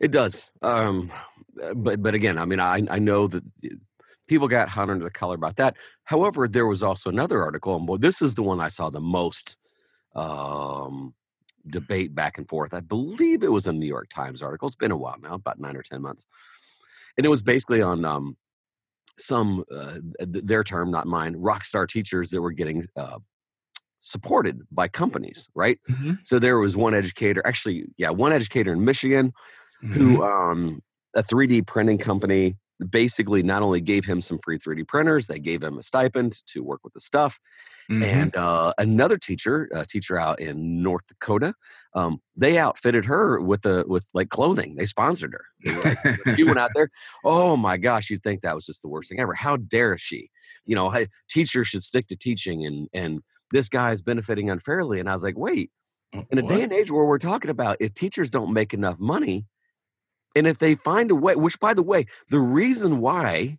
it 0.00 0.10
does 0.10 0.50
um 0.62 1.10
uh, 1.62 1.74
but 1.74 2.02
but 2.02 2.14
again 2.14 2.38
i 2.38 2.44
mean 2.44 2.60
i 2.60 2.82
i 2.90 2.98
know 2.98 3.26
that 3.26 3.42
people 4.26 4.48
got 4.48 4.68
hot 4.68 4.90
under 4.90 5.04
the 5.04 5.10
collar 5.10 5.34
about 5.34 5.56
that 5.56 5.76
however 6.04 6.48
there 6.48 6.66
was 6.66 6.82
also 6.82 7.10
another 7.10 7.42
article 7.42 7.76
and 7.76 7.86
boy 7.86 7.96
this 7.96 8.22
is 8.22 8.34
the 8.34 8.42
one 8.42 8.60
i 8.60 8.68
saw 8.68 8.90
the 8.90 9.00
most 9.00 9.56
um 10.14 11.14
debate 11.68 12.14
back 12.14 12.38
and 12.38 12.48
forth. 12.48 12.74
I 12.74 12.80
believe 12.80 13.42
it 13.42 13.52
was 13.52 13.66
a 13.68 13.72
new 13.72 13.86
york 13.86 14.08
times 14.08 14.42
article. 14.42 14.66
It's 14.66 14.76
been 14.76 14.90
a 14.90 14.96
while 14.96 15.16
now 15.22 15.34
about 15.34 15.60
nine 15.60 15.76
or 15.76 15.82
ten 15.82 16.02
months. 16.02 16.26
And 17.16 17.24
it 17.24 17.28
was 17.28 17.42
basically 17.42 17.82
on 17.82 18.04
um 18.04 18.36
some 19.18 19.64
uh, 19.74 19.98
th- 20.20 20.44
their 20.44 20.64
term 20.64 20.90
not 20.90 21.06
mine 21.06 21.36
rock 21.36 21.64
star 21.64 21.86
teachers 21.86 22.30
that 22.30 22.40
were 22.40 22.52
getting 22.52 22.84
uh 22.96 23.18
supported 24.00 24.62
by 24.72 24.88
companies 24.88 25.48
right? 25.54 25.78
So 26.22 26.38
there 26.38 26.58
was 26.58 26.76
one 26.76 26.94
educator 26.94 27.42
actually 27.46 27.84
yeah 27.96 28.10
one 28.10 28.32
educator 28.32 28.72
in 28.72 28.84
michigan 28.84 29.32
Mm-hmm. 29.84 29.98
who 29.98 30.22
um, 30.22 30.80
a 31.16 31.22
3D 31.24 31.66
printing 31.66 31.98
company 31.98 32.56
basically 32.90 33.42
not 33.42 33.62
only 33.62 33.80
gave 33.80 34.04
him 34.04 34.20
some 34.20 34.38
free 34.38 34.58
3D 34.58 34.86
printers, 34.86 35.26
they 35.26 35.38
gave 35.38 35.62
him 35.62 35.78
a 35.78 35.82
stipend 35.82 36.32
to 36.46 36.62
work 36.62 36.80
with 36.84 36.92
the 36.92 37.00
stuff. 37.00 37.38
Mhm. 37.90 38.04
And 38.04 38.36
uh, 38.36 38.72
another 38.78 39.18
teacher, 39.18 39.68
a 39.74 39.84
teacher 39.84 40.18
out 40.18 40.38
in 40.40 40.82
North 40.82 41.06
Dakota, 41.08 41.54
um, 41.94 42.20
they 42.36 42.56
outfitted 42.58 43.04
her 43.06 43.40
with 43.40 43.62
the 43.62 43.84
with 43.88 44.06
like 44.14 44.28
clothing. 44.28 44.76
They 44.76 44.84
sponsored 44.86 45.32
her. 45.32 45.44
They 45.64 45.74
like, 45.90 46.36
she 46.36 46.44
went 46.44 46.58
out 46.58 46.70
there. 46.74 46.90
Oh 47.24 47.56
my 47.56 47.76
gosh, 47.76 48.08
you'd 48.08 48.22
think 48.22 48.40
that 48.42 48.54
was 48.54 48.66
just 48.66 48.82
the 48.82 48.88
worst 48.88 49.08
thing 49.08 49.18
ever. 49.20 49.34
How 49.34 49.56
dare 49.56 49.98
she? 49.98 50.30
You 50.64 50.76
know, 50.76 50.90
hey, 50.90 51.08
teachers 51.28 51.68
should 51.68 51.82
stick 51.82 52.06
to 52.06 52.16
teaching, 52.16 52.64
and 52.64 52.88
and 52.94 53.20
this 53.50 53.68
guy 53.68 53.90
is 53.92 54.00
benefiting 54.00 54.48
unfairly. 54.48 55.00
And 55.00 55.08
I 55.10 55.12
was 55.12 55.24
like, 55.24 55.36
wait, 55.36 55.70
in 56.12 56.38
a 56.38 56.42
What? 56.42 56.48
day 56.48 56.62
and 56.62 56.72
age 56.72 56.90
where 56.90 57.04
we're 57.04 57.18
talking 57.18 57.50
about 57.50 57.76
if 57.80 57.94
teachers 57.94 58.30
don't 58.30 58.52
make 58.52 58.72
enough 58.72 59.00
money 59.00 59.46
and 60.34 60.46
if 60.46 60.58
they 60.58 60.74
find 60.74 61.10
a 61.10 61.14
way 61.14 61.34
which 61.36 61.58
by 61.60 61.74
the 61.74 61.82
way 61.82 62.06
the 62.30 62.38
reason 62.38 63.00
why 63.00 63.58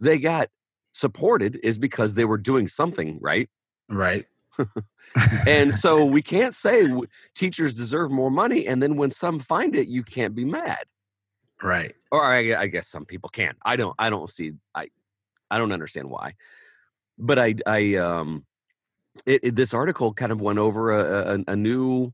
they 0.00 0.18
got 0.18 0.48
supported 0.90 1.58
is 1.62 1.78
because 1.78 2.14
they 2.14 2.24
were 2.24 2.38
doing 2.38 2.66
something 2.68 3.18
right 3.20 3.48
right. 3.88 4.26
and 5.46 5.72
so 5.74 6.04
we 6.16 6.20
can't 6.22 6.54
say 6.54 6.86
teachers 7.34 7.74
deserve 7.74 8.10
more 8.10 8.30
money 8.30 8.66
and 8.66 8.82
then 8.82 8.96
when 8.96 9.10
some 9.10 9.38
find 9.38 9.74
it 9.74 9.88
you 9.88 10.02
can't 10.02 10.34
be 10.34 10.44
mad 10.44 10.84
right. 11.62 11.94
or 12.10 12.22
I, 12.22 12.54
I 12.54 12.66
guess 12.66 12.88
some 12.88 13.04
people 13.06 13.28
can 13.30 13.54
i 13.64 13.76
don't 13.76 13.94
i 13.98 14.10
don't 14.10 14.28
see 14.28 14.52
i 14.74 14.88
i 15.50 15.58
don't 15.58 15.72
understand 15.72 16.10
why 16.10 16.34
but 17.18 17.38
i 17.38 17.54
i 17.66 17.94
um 17.96 18.44
it, 19.26 19.40
it- 19.44 19.56
this 19.56 19.72
article 19.74 20.12
kind 20.12 20.32
of 20.32 20.40
went 20.40 20.58
over 20.58 20.90
a, 20.90 21.34
a, 21.36 21.52
a 21.52 21.56
new 21.56 22.12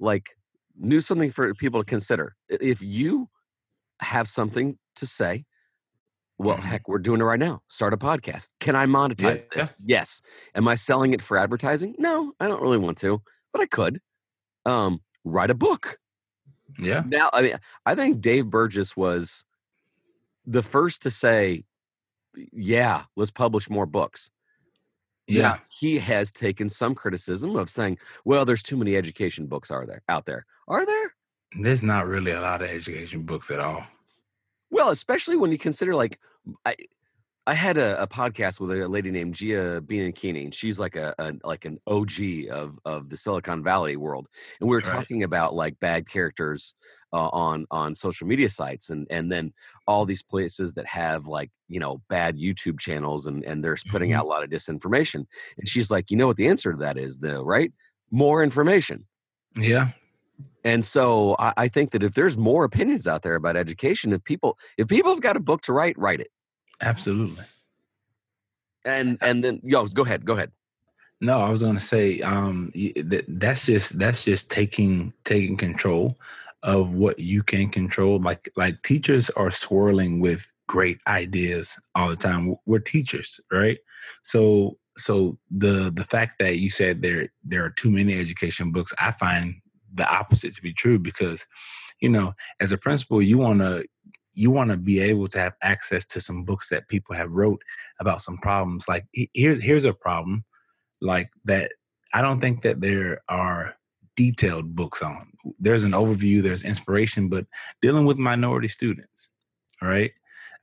like 0.00 0.30
new 0.76 1.00
something 1.00 1.30
for 1.30 1.52
people 1.54 1.80
to 1.80 1.84
consider 1.84 2.34
if 2.48 2.82
you 2.82 3.28
have 4.00 4.26
something 4.28 4.78
to 4.96 5.06
say 5.06 5.44
well 6.38 6.56
Mhm. 6.56 6.62
heck 6.62 6.88
we're 6.88 6.98
doing 6.98 7.20
it 7.20 7.24
right 7.24 7.38
now 7.38 7.60
start 7.68 7.92
a 7.92 7.96
podcast 7.96 8.48
can 8.60 8.74
i 8.74 8.86
monetize 8.86 9.46
Yeah, 9.52 9.60
this 9.60 9.74
yes 9.84 10.20
am 10.54 10.66
i 10.68 10.74
selling 10.74 11.14
it 11.14 11.22
for 11.22 11.38
advertising 11.38 11.94
no 11.98 12.32
i 12.40 12.48
don't 12.48 12.60
really 12.62 12.78
want 12.78 12.98
to 12.98 13.22
but 13.52 13.62
i 13.62 13.66
could 13.66 14.00
um 14.66 15.00
write 15.24 15.50
a 15.50 15.54
book 15.54 15.98
Yeah. 16.78 17.04
now, 17.06 17.30
I 17.32 17.42
mean, 17.42 17.56
I 17.86 17.94
think 17.94 18.20
Dave 18.20 18.50
Burgess 18.50 18.96
was 18.96 19.44
the 20.44 20.62
first 20.62 21.02
to 21.02 21.10
say 21.10 21.64
yeah, 22.52 23.04
let's 23.14 23.30
publish 23.30 23.70
more 23.70 23.86
books. 23.86 24.30
Yeah. 25.28 25.42
Now, 25.42 25.54
he 25.70 25.98
has 26.00 26.32
taken 26.32 26.68
some 26.68 26.94
criticism 26.96 27.54
of 27.54 27.70
saying, 27.70 27.98
well, 28.24 28.44
there's 28.44 28.62
too 28.62 28.76
many 28.76 28.96
education 28.96 29.46
books 29.46 29.70
are 29.70 29.86
there 29.86 30.02
out 30.08 30.24
there. 30.26 30.44
Are 30.68 30.84
there? 30.86 31.14
There's 31.60 31.82
not 31.82 32.06
really 32.06 32.32
a 32.32 32.40
lot 32.40 32.62
of 32.62 32.70
education 32.70 33.22
books 33.22 33.50
at 33.50 33.60
all. 33.60 33.84
Well, 34.70 34.90
especially 34.90 35.36
when 35.36 35.52
you 35.52 35.58
consider 35.58 35.94
like 35.94 36.18
I 36.64 36.74
I 37.46 37.52
had 37.52 37.76
a, 37.76 38.02
a 38.02 38.06
podcast 38.06 38.58
with 38.58 38.70
a 38.72 38.88
lady 38.88 39.10
named 39.10 39.34
Gina 39.34 39.82
Bianchini, 39.82 40.44
and 40.44 40.54
she's 40.54 40.80
like 40.80 40.96
a, 40.96 41.14
a 41.18 41.34
like 41.44 41.66
an 41.66 41.78
OG 41.86 42.48
of 42.50 42.78
of 42.86 43.10
the 43.10 43.16
Silicon 43.18 43.62
Valley 43.62 43.96
world, 43.96 44.28
and 44.60 44.68
we 44.68 44.74
were 44.74 44.80
Right. 44.80 44.86
talking 44.96 45.22
about 45.22 45.54
like 45.54 45.78
bad 45.78 46.08
characters 46.08 46.74
uh, 47.12 47.28
on 47.28 47.66
on 47.70 47.92
social 47.94 48.26
media 48.26 48.48
sites, 48.48 48.88
and 48.90 49.06
and 49.10 49.30
then 49.30 49.52
all 49.86 50.06
these 50.06 50.22
places 50.22 50.74
that 50.74 50.86
have 50.86 51.26
like 51.26 51.50
you 51.68 51.78
know 51.78 52.00
bad 52.08 52.36
YouTube 52.38 52.80
channels, 52.80 53.26
and 53.26 53.44
and 53.44 53.62
they're 53.62 53.76
putting 53.90 54.10
Mhm. 54.10 54.14
out 54.16 54.24
a 54.24 54.28
lot 54.28 54.42
of 54.42 54.48
disinformation, 54.50 55.26
and 55.58 55.68
she's 55.68 55.90
like, 55.90 56.10
you 56.10 56.16
know 56.16 56.26
what 56.26 56.36
the 56.36 56.48
answer 56.48 56.72
to 56.72 56.78
that 56.78 56.96
is, 56.98 57.18
though, 57.18 57.44
right? 57.44 57.72
More 58.10 58.42
information. 58.42 59.06
Yeah. 59.54 59.90
And 60.64 60.84
so 60.84 61.36
I, 61.38 61.52
I 61.56 61.68
think 61.68 61.90
that 61.90 62.02
if 62.02 62.14
there's 62.14 62.38
more 62.38 62.64
opinions 62.64 63.06
out 63.06 63.22
there 63.22 63.34
about 63.34 63.56
education, 63.56 64.12
if 64.12 64.24
people 64.24 64.58
if 64.78 64.88
people 64.88 65.10
have 65.10 65.20
got 65.20 65.36
a 65.36 65.40
book 65.40 65.60
to 65.62 65.72
write, 65.72 65.98
write 65.98 66.20
it. 66.20 66.28
Absolutely. 66.80 67.44
And 68.84 69.18
and 69.20 69.44
then 69.44 69.60
yo, 69.62 69.86
go 69.86 70.02
ahead, 70.02 70.24
go 70.24 70.34
ahead. 70.34 70.52
No, 71.20 71.40
I 71.40 71.48
was 71.48 71.62
going 71.62 71.74
to 71.74 71.80
say 71.80 72.20
um, 72.20 72.70
that 72.74 73.24
that's 73.28 73.66
just 73.66 73.98
that's 73.98 74.24
just 74.24 74.50
taking 74.50 75.12
taking 75.24 75.56
control 75.56 76.18
of 76.62 76.94
what 76.94 77.18
you 77.18 77.42
can 77.42 77.70
control. 77.70 78.18
Like 78.18 78.50
like 78.56 78.82
teachers 78.82 79.30
are 79.30 79.50
swirling 79.50 80.20
with 80.20 80.50
great 80.66 80.98
ideas 81.06 81.80
all 81.94 82.08
the 82.08 82.16
time. 82.16 82.56
We're 82.66 82.78
teachers, 82.78 83.40
right? 83.52 83.78
So 84.22 84.78
so 84.96 85.38
the 85.50 85.90
the 85.94 86.04
fact 86.04 86.38
that 86.40 86.58
you 86.58 86.70
said 86.70 87.02
there 87.02 87.28
there 87.42 87.64
are 87.64 87.70
too 87.70 87.90
many 87.90 88.18
education 88.18 88.72
books, 88.72 88.92
I 89.00 89.10
find 89.12 89.56
the 89.94 90.08
opposite 90.08 90.54
to 90.54 90.62
be 90.62 90.72
true 90.72 90.98
because 90.98 91.46
you 92.00 92.08
know 92.08 92.32
as 92.60 92.72
a 92.72 92.78
principal 92.78 93.22
you 93.22 93.38
want 93.38 93.60
to 93.60 93.84
you 94.34 94.50
want 94.50 94.70
to 94.70 94.76
be 94.76 95.00
able 95.00 95.28
to 95.28 95.38
have 95.38 95.54
access 95.62 96.04
to 96.04 96.20
some 96.20 96.44
books 96.44 96.68
that 96.68 96.88
people 96.88 97.14
have 97.14 97.30
wrote 97.30 97.62
about 98.00 98.20
some 98.20 98.36
problems. 98.38 98.88
Like 98.88 99.06
here's 99.32 99.62
here's 99.62 99.84
a 99.84 99.92
problem 99.92 100.44
like 101.00 101.28
that 101.44 101.72
i 102.12 102.22
don't 102.22 102.40
think 102.40 102.62
that 102.62 102.80
there 102.80 103.20
are 103.28 103.74
detailed 104.16 104.76
books 104.76 105.02
on. 105.02 105.26
There's 105.58 105.82
an 105.82 105.90
overview 105.90 106.42
there's 106.42 106.64
inspiration 106.64 107.28
but 107.28 107.46
dealing 107.82 108.06
with 108.06 108.16
minority 108.16 108.68
students 108.68 109.30
all 109.82 109.88
right? 109.88 110.12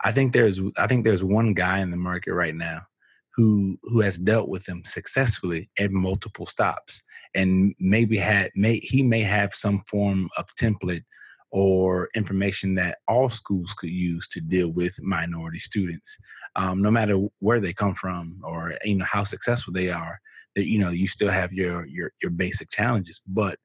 I 0.03 0.11
think 0.11 0.33
there's 0.33 0.59
i 0.77 0.87
think 0.87 1.03
there's 1.03 1.23
one 1.23 1.53
guy 1.53 1.79
in 1.79 1.91
the 1.91 1.97
market 1.97 2.33
right 2.33 2.55
now 2.55 2.87
who 3.41 3.77
who 3.83 4.01
has 4.01 4.17
dealt 4.17 4.49
with 4.49 4.65
them 4.65 4.81
successfully 4.85 5.69
at 5.79 5.91
multiple 5.91 6.45
stops 6.45 7.03
and 7.33 7.73
maybe 7.79 8.17
had 8.17 8.51
may 8.55 8.77
he 8.77 9.01
may 9.03 9.21
have 9.21 9.53
some 9.53 9.81
form 9.87 10.29
of 10.37 10.45
template 10.59 11.03
or 11.51 12.07
information 12.15 12.75
that 12.75 12.99
all 13.07 13.29
schools 13.29 13.73
could 13.73 13.89
use 13.89 14.27
to 14.27 14.39
deal 14.39 14.71
with 14.71 15.01
minority 15.01 15.59
students 15.59 16.17
um, 16.55 16.81
no 16.81 16.91
matter 16.91 17.15
where 17.39 17.59
they 17.59 17.73
come 17.73 17.93
from 17.93 18.39
or 18.43 18.73
you 18.83 18.95
know 18.95 19.05
how 19.05 19.23
successful 19.23 19.73
they 19.73 19.89
are 19.89 20.19
that 20.55 20.67
you 20.67 20.79
know 20.79 20.89
you 20.89 21.07
still 21.07 21.29
have 21.29 21.53
your 21.53 21.85
your 21.85 22.11
your 22.21 22.31
basic 22.31 22.69
challenges. 22.69 23.21
But 23.27 23.59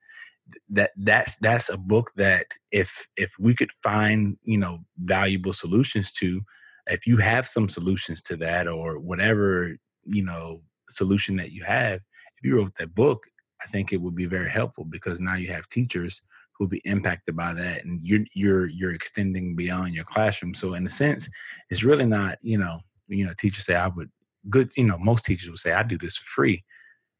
that 0.70 0.92
that's 0.96 1.36
that's 1.38 1.68
a 1.68 1.78
book 1.78 2.12
that 2.16 2.46
if 2.70 3.06
if 3.16 3.32
we 3.38 3.54
could 3.54 3.72
find 3.82 4.36
you 4.44 4.58
know 4.58 4.80
valuable 4.98 5.52
solutions 5.52 6.12
to 6.12 6.42
if 6.88 7.06
you 7.06 7.16
have 7.16 7.46
some 7.46 7.68
solutions 7.68 8.20
to 8.22 8.36
that 8.36 8.66
or 8.68 8.98
whatever 8.98 9.76
you 10.04 10.24
know 10.24 10.62
solution 10.88 11.36
that 11.36 11.52
you 11.52 11.64
have 11.64 12.00
if 12.38 12.44
you 12.44 12.56
wrote 12.56 12.74
that 12.76 12.94
book 12.94 13.24
i 13.62 13.66
think 13.66 13.92
it 13.92 14.00
would 14.00 14.14
be 14.14 14.26
very 14.26 14.50
helpful 14.50 14.84
because 14.84 15.20
now 15.20 15.34
you 15.34 15.48
have 15.52 15.68
teachers 15.68 16.26
who 16.58 16.64
will 16.64 16.70
be 16.70 16.82
impacted 16.84 17.36
by 17.36 17.52
that 17.52 17.84
and 17.84 18.00
you're 18.02 18.24
you're 18.34 18.66
you're 18.66 18.92
extending 18.92 19.54
beyond 19.54 19.94
your 19.94 20.04
classroom. 20.04 20.54
So 20.54 20.74
in 20.74 20.86
a 20.86 20.90
sense 20.90 21.28
it's 21.70 21.84
really 21.84 22.06
not 22.06 22.38
you 22.40 22.58
know 22.58 22.80
you 23.08 23.26
know 23.26 23.32
teachers 23.38 23.64
say 23.66 23.74
i 23.74 23.88
would 23.88 24.10
good 24.48 24.70
you 24.76 24.86
know 24.86 24.98
most 24.98 25.24
teachers 25.24 25.50
would 25.50 25.58
say 25.58 25.72
i 25.72 25.82
do 25.82 25.98
this 25.98 26.16
for 26.16 26.24
free. 26.24 26.64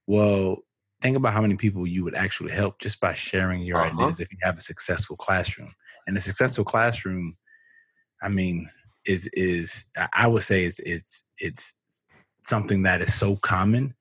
Well 0.07 0.59
think 1.03 1.17
about 1.17 1.35
how 1.35 1.43
many 1.43 1.57
people 1.57 1.87
you 1.87 2.03
would 2.05 2.15
actually 2.15 2.51
help 2.53 2.79
just 2.81 3.01
by 3.01 3.13
sharing 3.13 3.61
your 3.63 3.79
Uh-huh. 3.79 4.03
ideas 4.03 4.21
if 4.21 4.33
you 4.33 4.39
have 4.43 4.57
a 4.57 4.63
successful 4.63 5.17
classroom. 5.17 5.71
And 6.07 6.17
a 6.17 6.21
successful 6.21 6.65
classroom 6.65 7.37
i 8.23 8.29
mean 8.29 8.67
is 9.07 9.29
is 9.35 9.85
I- 10.15 10.27
would 10.27 10.43
say 10.43 10.65
it's 10.65 10.81
it's 10.81 11.27
it's 11.39 11.77
something 12.45 12.83
that 12.83 13.01
is 13.03 13.15
so 13.15 13.37
common 13.37 13.95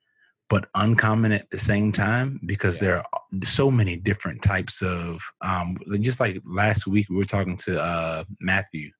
but 0.48 0.68
uncommon 0.76 1.32
at 1.32 1.50
the 1.50 1.58
same 1.58 1.90
time 1.90 2.38
because 2.46 2.76
Yeah. 2.76 2.82
there 2.88 2.96
are 2.98 3.04
so 3.42 3.70
many 3.70 3.96
different 3.96 4.42
types 4.42 4.82
of 4.82 5.20
um 5.42 5.76
just 6.00 6.20
like 6.20 6.40
last 6.46 6.86
week 6.86 7.08
we 7.10 7.16
were 7.16 7.24
talking 7.24 7.56
to 7.66 7.80
uh 7.80 8.24
matthew 8.40 8.90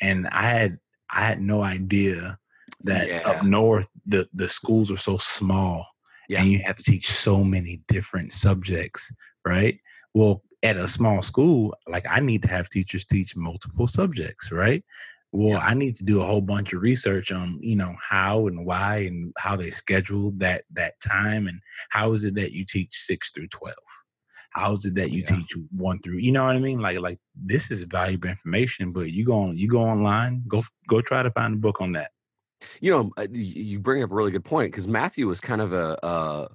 and 0.00 0.26
i 0.28 0.42
had 0.42 0.78
i 1.10 1.20
had 1.22 1.40
no 1.40 1.62
idea 1.62 2.38
that 2.84 3.08
Yeah. 3.08 3.22
up 3.26 3.44
north 3.44 3.88
the 4.06 4.26
the 4.32 4.48
schools 4.48 4.90
are 4.90 4.96
so 4.96 5.16
small 5.18 5.86
Yeah. 6.28 6.40
and 6.40 6.48
you 6.50 6.60
have 6.64 6.76
to 6.76 6.82
teach 6.82 7.06
so 7.06 7.44
many 7.44 7.82
different 7.88 8.32
subjects 8.32 9.14
right 9.44 9.78
well 10.14 10.42
at 10.62 10.76
a 10.78 10.88
small 10.88 11.20
school 11.22 11.74
like 11.88 12.06
i 12.08 12.20
need 12.20 12.42
to 12.42 12.48
have 12.48 12.68
teachers 12.70 13.04
teach 13.04 13.36
multiple 13.36 13.86
subjects 13.86 14.50
right 14.50 14.82
well 15.32 15.58
Yeah. 15.58 15.58
i 15.58 15.74
need 15.74 15.94
to 15.96 16.04
do 16.04 16.20
a 16.22 16.24
whole 16.24 16.40
bunch 16.40 16.72
of 16.72 16.82
research 16.82 17.30
on 17.32 17.58
you 17.60 17.76
know 17.76 17.94
how 18.00 18.46
and 18.46 18.64
why 18.66 18.96
and 18.98 19.32
how 19.38 19.56
they 19.56 19.70
schedule 19.70 20.32
that 20.38 20.64
that 20.72 20.94
time 21.00 21.46
and 21.46 21.60
how 21.90 22.12
is 22.12 22.24
it 22.24 22.34
that 22.34 22.52
you 22.52 22.64
teach 22.64 22.94
6 22.96 23.30
through 23.30 23.48
12 23.48 23.76
how 24.50 24.72
is 24.72 24.84
it 24.84 24.94
that 24.96 25.10
you 25.12 25.18
Yeah. 25.28 25.36
teach 25.36 25.54
1 25.70 26.00
through 26.00 26.18
you 26.18 26.32
know 26.32 26.44
what 26.44 26.56
i 26.56 26.58
mean 26.58 26.80
like 26.80 26.98
like 26.98 27.18
this 27.34 27.70
is 27.70 27.82
valuable 27.84 28.28
information 28.28 28.92
but 28.92 29.10
you 29.12 29.24
go 29.24 29.34
on 29.34 29.56
you 29.56 29.68
go 29.68 29.80
online 29.80 30.42
go 30.48 30.62
go 30.88 31.00
try 31.00 31.22
to 31.22 31.30
find 31.30 31.54
a 31.54 31.58
book 31.58 31.80
on 31.80 31.92
that 31.92 32.10
You 32.82 32.90
know, 32.90 33.10
uh, 33.16 33.26
you 33.30 33.80
bring 33.80 34.02
up 34.02 34.10
a 34.10 34.14
really 34.14 34.32
good 34.32 34.44
point 34.44 34.70
because 34.70 34.86
Matthew 34.86 35.26
was 35.26 35.40
kind 35.40 35.62
of 35.62 35.72
a, 35.72 35.96
a, 36.02 36.48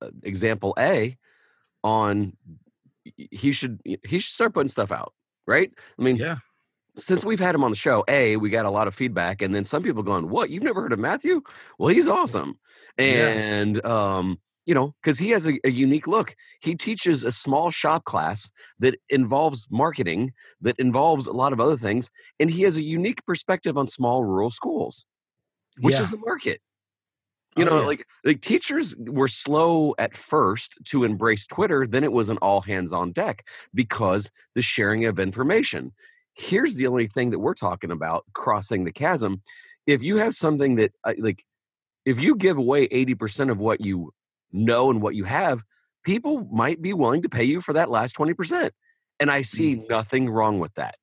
a 0.00 0.10
example 0.24 0.74
A 0.76 1.16
on 1.84 2.36
he 3.04 3.52
should 3.52 3.78
he 3.84 4.18
should 4.18 4.34
start 4.34 4.54
putting 4.54 4.68
stuff 4.68 4.90
out, 4.90 5.12
right? 5.46 5.70
I 5.98 6.02
mean, 6.02 6.16
yeah 6.16 6.38
since 6.96 7.24
we've 7.24 7.40
had 7.40 7.54
him 7.54 7.64
on 7.64 7.70
the 7.70 7.76
show, 7.76 8.04
A, 8.08 8.36
we 8.36 8.50
got 8.50 8.66
a 8.66 8.70
lot 8.70 8.88
of 8.88 8.94
feedback, 8.94 9.42
and 9.42 9.54
then 9.54 9.64
some 9.64 9.82
people 9.82 10.02
going, 10.02 10.28
What, 10.28 10.50
you've 10.50 10.62
never 10.62 10.82
heard 10.82 10.92
of 10.92 10.98
Matthew? 10.98 11.42
Well, 11.78 11.88
he's 11.88 12.08
awesome. 12.08 12.58
Yeah. 12.98 13.28
And 13.28 13.84
um, 13.84 14.38
you 14.66 14.74
know, 14.74 14.94
because 15.02 15.18
he 15.18 15.30
has 15.30 15.48
a, 15.48 15.58
a 15.64 15.70
unique 15.70 16.06
look. 16.06 16.36
He 16.60 16.74
teaches 16.74 17.24
a 17.24 17.32
small 17.32 17.70
shop 17.70 18.04
class 18.04 18.50
that 18.78 18.96
involves 19.08 19.68
marketing, 19.70 20.32
that 20.60 20.76
involves 20.78 21.26
a 21.26 21.32
lot 21.32 21.52
of 21.52 21.60
other 21.60 21.76
things, 21.76 22.10
and 22.38 22.50
he 22.50 22.62
has 22.62 22.76
a 22.76 22.82
unique 22.82 23.24
perspective 23.26 23.76
on 23.76 23.88
small 23.88 24.24
rural 24.24 24.50
schools, 24.50 25.06
which 25.80 25.96
yeah. 25.96 26.02
is 26.02 26.10
the 26.10 26.18
market. 26.18 26.60
You 27.56 27.66
Oh, 27.66 27.68
know, 27.68 27.80
yeah. 27.80 27.86
like 27.86 28.06
like 28.24 28.40
teachers 28.40 28.94
were 28.98 29.28
slow 29.28 29.94
at 29.98 30.16
first 30.16 30.78
to 30.86 31.04
embrace 31.04 31.46
Twitter, 31.46 31.86
then 31.86 32.04
it 32.04 32.12
was 32.12 32.30
an 32.30 32.38
all 32.38 32.62
hands 32.62 32.92
on 32.92 33.12
deck 33.12 33.46
because 33.74 34.30
the 34.54 34.62
sharing 34.62 35.04
of 35.04 35.18
information. 35.18 35.92
Here's 36.34 36.74
the 36.76 36.86
only 36.86 37.06
thing 37.06 37.30
that 37.30 37.38
we're 37.38 37.54
talking 37.54 37.90
about 37.90 38.24
crossing 38.32 38.84
the 38.84 38.92
chasm. 38.92 39.42
If 39.86 40.02
you 40.02 40.16
have 40.16 40.34
something 40.34 40.76
that 40.76 40.92
uh, 41.04 41.14
like 41.18 41.42
if 42.04 42.20
you 42.20 42.36
give 42.36 42.58
away 42.58 42.88
80% 42.88 43.50
of 43.50 43.58
what 43.58 43.80
you 43.80 44.12
know 44.52 44.90
and 44.90 45.02
what 45.02 45.14
you 45.14 45.24
have, 45.24 45.62
people 46.04 46.48
might 46.50 46.82
be 46.82 46.92
willing 46.92 47.22
to 47.22 47.28
pay 47.28 47.44
you 47.44 47.60
for 47.60 47.72
that 47.74 47.90
last 47.90 48.16
20%. 48.16 48.70
And 49.20 49.30
I 49.30 49.42
see 49.42 49.84
nothing 49.88 50.28
wrong 50.28 50.58
with 50.58 50.74
that. 50.74 50.96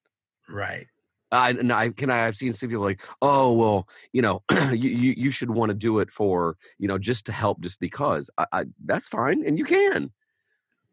right 0.50 0.88
I, 1.31 1.51
and 1.51 1.71
I 1.71 1.89
can 1.89 2.09
I, 2.09 2.25
I've 2.25 2.36
seen 2.36 2.53
some 2.53 2.69
people 2.69 2.83
like, 2.83 3.01
oh 3.21 3.53
well, 3.53 3.88
you 4.13 4.21
know, 4.21 4.41
you, 4.71 4.89
you 4.89 5.13
you 5.15 5.31
should 5.31 5.51
want 5.51 5.69
to 5.69 5.75
do 5.75 6.00
it 6.00 6.09
for 6.09 6.57
you 6.77 6.88
know 6.88 6.98
just 6.98 7.27
to 7.27 7.31
help, 7.31 7.62
just 7.62 7.79
because. 7.79 8.29
I, 8.38 8.45
I 8.51 8.63
that's 8.83 9.07
fine, 9.07 9.45
and 9.45 9.57
you 9.57 9.65
can. 9.65 10.12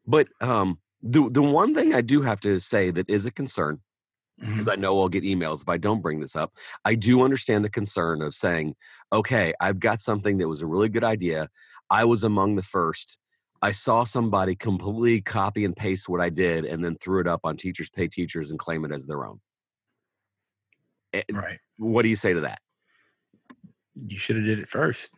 But 0.07 0.29
um, 0.41 0.79
the 1.03 1.29
the 1.31 1.43
one 1.43 1.75
thing 1.75 1.95
I 1.95 2.01
do 2.01 2.23
have 2.23 2.41
to 2.41 2.59
say 2.61 2.91
that 2.91 3.09
is 3.09 3.27
a 3.27 3.31
concern 3.31 3.81
Because 4.39 4.69
I 4.69 4.75
know 4.75 5.01
I'll 5.01 5.09
get 5.09 5.25
emails 5.25 5.63
if 5.63 5.69
I 5.69 5.79
don't 5.79 6.03
bring 6.03 6.21
this 6.21 6.37
up. 6.37 6.53
I 6.85 6.95
do 6.95 7.23
understand 7.23 7.65
the 7.65 7.71
concern 7.71 8.21
of 8.21 8.35
saying, 8.35 8.75
okay, 9.13 9.55
I've 9.61 9.81
got 9.81 9.99
something 9.99 10.39
that 10.39 10.49
was 10.49 10.63
a 10.63 10.67
really 10.67 10.91
good 10.91 11.05
idea. 11.05 11.49
I 11.89 12.05
was 12.05 12.23
among 12.23 12.57
the 12.57 12.63
first. 12.63 13.19
I 13.63 13.71
saw 13.71 14.05
somebody 14.05 14.55
completely 14.55 15.23
copy 15.23 15.65
and 15.65 15.75
paste 15.75 16.09
what 16.09 16.21
I 16.21 16.29
did 16.29 16.67
and 16.67 16.85
then 16.85 16.97
threw 16.97 17.21
it 17.21 17.27
up 17.27 17.41
on 17.45 17.57
Teachers 17.57 17.89
Pay 17.89 18.09
Teachers 18.09 18.51
and 18.51 18.59
claim 18.59 18.85
it 18.85 18.93
as 18.93 19.07
their 19.07 19.25
own. 19.25 19.41
Eh, 21.15 21.23
right 21.33 21.59
What 21.79 22.03
do 22.03 22.09
you 22.09 22.17
say 22.17 22.35
to 22.35 22.41
that? 22.41 22.59
you 23.97 24.19
should 24.19 24.37
have 24.37 24.45
did 24.45 24.59
it 24.59 24.69
first. 24.69 25.11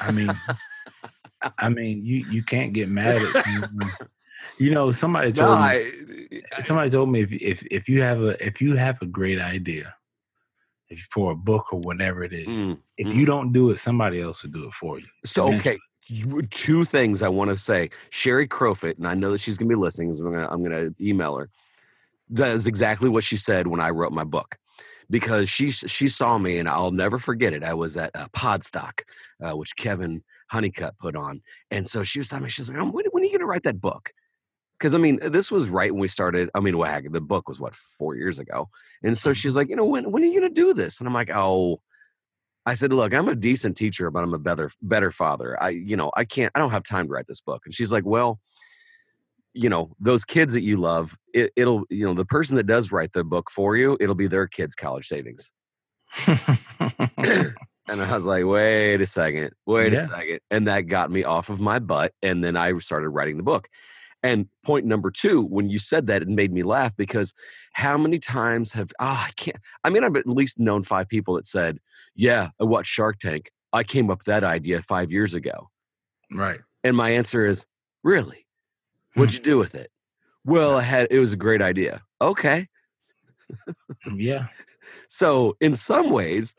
I 0.00 0.12
mean, 0.12 0.30
I 1.58 1.68
mean, 1.68 2.04
you 2.04 2.24
you 2.30 2.42
can't 2.42 2.72
get 2.72 2.88
mad 2.88 3.22
at 3.22 3.44
someone. 3.44 3.92
You 4.58 4.70
know, 4.72 4.90
somebody 4.92 5.28
No, 5.28 5.32
told 5.32 5.60
me. 5.60 5.66
I, 5.66 6.60
Somebody 6.60 6.90
told 6.90 7.10
me 7.10 7.20
if 7.22 7.32
if 7.32 7.66
if 7.70 7.88
you 7.88 8.02
have 8.02 8.20
a 8.20 8.44
if 8.44 8.60
you 8.60 8.76
have 8.76 9.00
a 9.02 9.06
great 9.06 9.40
idea, 9.40 9.94
if 10.88 11.00
for 11.10 11.32
a 11.32 11.36
book 11.36 11.72
or 11.72 11.80
whatever 11.80 12.22
it 12.24 12.32
is. 12.32 12.68
Mm, 12.68 12.78
If 12.96 13.06
mm. 13.06 13.14
you 13.14 13.26
don't 13.26 13.52
do 13.52 13.70
it, 13.70 13.78
somebody 13.78 14.20
else 14.20 14.42
will 14.42 14.50
do 14.50 14.66
it 14.66 14.72
for 14.74 14.98
you. 14.98 15.06
So 15.24 15.52
okay, 15.54 15.78
two 16.50 16.84
things 16.84 17.22
I 17.22 17.28
want 17.28 17.50
to 17.50 17.58
say. 17.58 17.90
Sherry 18.10 18.46
Crowfoot, 18.46 18.98
and 18.98 19.06
I 19.06 19.14
know 19.14 19.32
that 19.32 19.40
she's 19.40 19.58
going 19.58 19.68
to 19.68 19.76
be 19.76 19.80
listening. 19.80 20.14
So 20.16 20.24
I'm 20.24 20.32
going 20.32 20.46
to 20.46 20.52
I'm 20.52 20.60
going 20.60 20.94
to 20.94 21.04
email 21.04 21.36
her. 21.36 21.50
That 22.30 22.50
is 22.50 22.66
exactly 22.66 23.08
what 23.08 23.24
she 23.24 23.36
said 23.36 23.66
when 23.66 23.80
I 23.80 23.90
wrote 23.90 24.12
my 24.12 24.24
book, 24.24 24.56
because 25.10 25.48
she 25.48 25.70
she 25.70 26.08
saw 26.08 26.38
me, 26.38 26.58
and 26.58 26.68
I'll 26.68 26.90
never 26.90 27.18
forget 27.18 27.52
it. 27.52 27.62
I 27.62 27.74
was 27.74 27.96
at 27.96 28.10
uh, 28.14 28.28
Podstock, 28.28 29.00
uh, 29.42 29.56
which 29.56 29.76
Kevin 29.76 30.22
Honeycutt 30.48 30.98
put 30.98 31.16
on, 31.16 31.42
and 31.70 31.86
so 31.86 32.02
she 32.02 32.18
was 32.18 32.28
telling 32.28 32.44
me, 32.44 32.50
she's 32.50 32.68
like, 32.68 32.78
"Um, 32.78 32.92
"When, 32.92 33.04
when 33.12 33.22
are 33.22 33.26
you 33.26 33.32
going 33.32 33.40
to 33.40 33.46
write 33.46 33.62
that 33.64 33.80
book?" 33.80 34.12
Because 34.78 34.94
I 34.94 34.98
mean, 34.98 35.18
this 35.22 35.50
was 35.50 35.70
right 35.70 35.92
when 35.92 36.00
we 36.00 36.08
started. 36.08 36.50
I 36.54 36.60
mean, 36.60 36.76
wag 36.78 37.12
the 37.12 37.20
book 37.20 37.48
was 37.48 37.60
what 37.60 37.74
four 37.74 38.16
years 38.16 38.38
ago, 38.38 38.68
and 39.02 39.16
so 39.16 39.30
Mhm. 39.30 39.36
she's 39.36 39.56
like, 39.56 39.68
"You 39.70 39.76
know, 39.76 39.86
when 39.86 40.10
when 40.12 40.22
are 40.22 40.26
you 40.26 40.40
going 40.40 40.52
to 40.54 40.60
do 40.60 40.74
this?" 40.74 41.00
And 41.00 41.08
I'm 41.08 41.14
like, 41.14 41.30
"Oh." 41.34 41.80
I 42.66 42.74
said, 42.74 42.92
"Look, 42.92 43.14
I'm 43.14 43.28
a 43.28 43.34
decent 43.36 43.76
teacher, 43.76 44.10
but 44.10 44.24
I'm 44.24 44.34
a 44.34 44.38
better 44.38 44.70
better 44.82 45.10
father. 45.12 45.62
I, 45.62 45.70
you 45.70 45.96
know, 45.96 46.10
I 46.16 46.24
can't. 46.24 46.52
I 46.54 46.58
don't 46.58 46.72
have 46.72 46.82
time 46.84 47.06
to 47.06 47.12
write 47.12 47.26
this 47.28 47.40
book." 47.40 47.62
And 47.66 47.74
she's 47.74 47.92
like, 47.92 48.04
"Well, 48.06 48.40
you 49.54 49.68
know, 49.70 49.92
those 49.98 50.24
kids 50.24 50.54
that 50.54 50.62
you 50.62 50.76
love, 50.76 51.16
it, 51.32 51.50
it'll, 51.56 51.84
you 51.90 52.04
know, 52.04 52.14
the 52.14 52.26
person 52.26 52.56
that 52.56 52.66
does 52.66 52.92
write 52.92 53.12
the 53.12 53.24
book 53.24 53.50
for 53.50 53.76
you, 53.76 53.96
it'll 54.00 54.14
be 54.14 54.26
their 54.26 54.46
kids' 54.46 54.74
college 54.74 55.06
savings." 55.06 55.52
And 57.88 58.02
I 58.02 58.12
was 58.14 58.26
like, 58.26 58.44
"Wait 58.44 59.00
a 59.00 59.06
second, 59.06 59.52
wait 59.64 59.92
a 59.92 59.96
second. 59.96 60.40
and 60.50 60.66
that 60.66 60.82
got 60.82 61.08
me 61.10 61.22
off 61.22 61.50
of 61.50 61.60
my 61.60 61.78
butt. 61.78 62.12
And 62.20 62.42
then 62.42 62.56
I 62.56 62.76
started 62.78 63.10
writing 63.10 63.36
the 63.36 63.44
book. 63.44 63.68
And 64.22 64.48
point 64.64 64.86
number 64.86 65.10
two, 65.10 65.42
when 65.42 65.68
you 65.68 65.78
said 65.78 66.06
that, 66.08 66.22
it 66.22 66.28
made 66.28 66.52
me 66.52 66.62
laugh 66.62 66.96
because 66.96 67.32
how 67.74 67.96
many 67.98 68.18
times 68.18 68.72
have 68.72 68.90
ah, 68.98 69.26
I 69.28 69.30
can't. 69.36 69.58
I 69.84 69.90
mean, 69.90 70.02
I've 70.04 70.16
at 70.16 70.26
least 70.26 70.58
known 70.58 70.82
five 70.82 71.08
people 71.08 71.34
that 71.34 71.46
said, 71.46 71.78
"Yeah, 72.14 72.48
I 72.60 72.64
watched 72.64 72.90
Shark 72.90 73.18
Tank. 73.18 73.50
I 73.72 73.82
came 73.84 74.10
up 74.10 74.18
with 74.18 74.26
that 74.26 74.42
idea 74.44 74.82
five 74.82 75.12
years 75.12 75.34
ago." 75.34 75.68
right. 76.32 76.60
And 76.82 76.96
my 76.96 77.10
answer 77.10 77.44
is, 77.46 77.66
"Really? 78.02 78.46
What'd 79.14 79.36
you 79.36 79.42
do 79.42 79.58
with 79.58 79.74
it?" 79.74 79.90
Well, 80.44 80.76
I 80.78 80.82
had 80.82 81.08
it 81.10 81.18
was 81.18 81.32
a 81.32 81.36
great 81.36 81.62
idea. 81.62 82.02
Okay, 82.20 82.66
Yeah. 84.16 84.48
so 85.08 85.56
in 85.60 85.74
some 85.74 86.10
ways, 86.10 86.54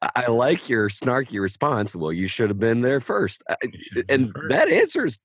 I- 0.00 0.28
like 0.28 0.68
your 0.68 0.88
snarky 0.88 1.40
response. 1.40 1.94
Well, 1.94 2.12
you 2.12 2.26
should 2.26 2.48
have 2.50 2.58
been 2.58 2.80
there 2.80 3.00
first, 3.00 3.42
been 3.60 4.04
and 4.08 4.32
first. 4.32 4.48
that 4.50 4.68
answers. 4.68 5.20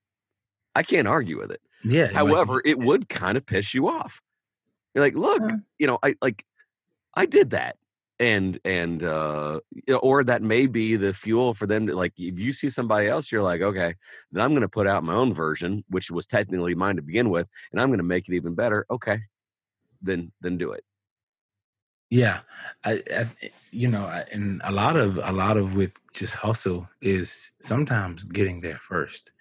I 0.75 0.83
can't 0.83 1.07
argue 1.07 1.37
with 1.39 1.51
it. 1.51 1.61
Yeah. 1.85 2.11
However, 2.11 2.61
it 2.65 2.79
would 2.79 3.07
kind 3.09 3.37
of 3.37 3.45
piss 3.45 3.73
you 3.73 3.87
off. 3.87 4.21
You're 4.93 5.03
like, 5.03 5.15
look, 5.15 5.51
you 5.77 5.87
know, 5.87 5.99
I 6.01 6.15
like, 6.21 6.43
I 7.15 7.25
did 7.25 7.51
that, 7.51 7.77
and 8.19 8.57
and 8.65 9.03
uh, 9.03 9.59
you 9.71 9.93
know, 9.93 9.97
or 9.97 10.23
that 10.23 10.41
may 10.41 10.67
be 10.67 10.95
the 10.95 11.13
fuel 11.13 11.53
for 11.53 11.67
them 11.67 11.87
to 11.87 11.95
like. 11.95 12.13
If 12.17 12.39
you 12.39 12.51
see 12.51 12.69
somebody 12.69 13.07
else, 13.07 13.31
you're 13.31 13.43
like, 13.43 13.61
okay, 13.61 13.93
then 14.31 14.43
I'm 14.43 14.51
going 14.51 14.61
to 14.61 14.69
put 14.69 14.87
out 14.87 15.03
my 15.03 15.13
own 15.13 15.33
version, 15.33 15.83
which 15.89 16.09
was 16.09 16.25
technically 16.25 16.75
mine 16.75 16.95
to 16.95 17.01
begin 17.01 17.29
with, 17.29 17.49
and 17.71 17.79
I'm 17.79 17.89
going 17.89 17.99
to 17.99 18.03
make 18.03 18.27
it 18.27 18.35
even 18.35 18.55
better. 18.55 18.85
Okay, 18.89 19.19
then 20.01 20.31
then 20.41 20.57
do 20.57 20.71
it. 20.71 20.83
Yeah, 22.09 22.39
I, 22.83 23.03
I 23.13 23.25
you 23.71 23.89
know, 23.89 24.05
I, 24.05 24.25
and 24.31 24.61
a 24.63 24.71
lot 24.71 24.95
of 24.95 25.17
a 25.17 25.33
lot 25.33 25.57
of 25.57 25.75
with 25.75 25.99
just 26.13 26.35
hustle 26.35 26.87
is 27.01 27.51
sometimes 27.59 28.23
getting 28.23 28.61
there 28.61 28.79
first. 28.81 29.31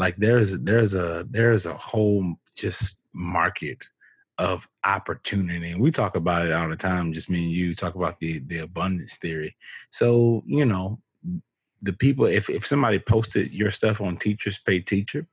Like 0.00 0.16
there's 0.16 0.58
there's 0.62 0.94
a 0.94 1.26
there's 1.28 1.66
a 1.66 1.74
whole 1.74 2.36
just 2.56 3.02
market 3.12 3.84
of 4.38 4.66
opportunity, 4.82 5.72
and 5.72 5.82
we 5.82 5.90
talk 5.90 6.16
about 6.16 6.46
it 6.46 6.52
all 6.54 6.70
the 6.70 6.76
time. 6.76 7.12
Just 7.12 7.28
me 7.28 7.42
and 7.42 7.52
you 7.52 7.74
talk 7.74 7.94
about 7.96 8.18
the 8.18 8.38
the 8.38 8.60
abundance 8.60 9.18
theory. 9.18 9.54
So 9.90 10.42
you 10.46 10.64
know, 10.64 11.02
the 11.82 11.92
people 11.92 12.24
if 12.24 12.48
if 12.48 12.66
somebody 12.66 12.98
posted 12.98 13.52
your 13.52 13.70
stuff 13.70 14.00
on 14.00 14.16
Teachers 14.16 14.56
Pay 14.56 14.80
Teacher, 14.80 15.26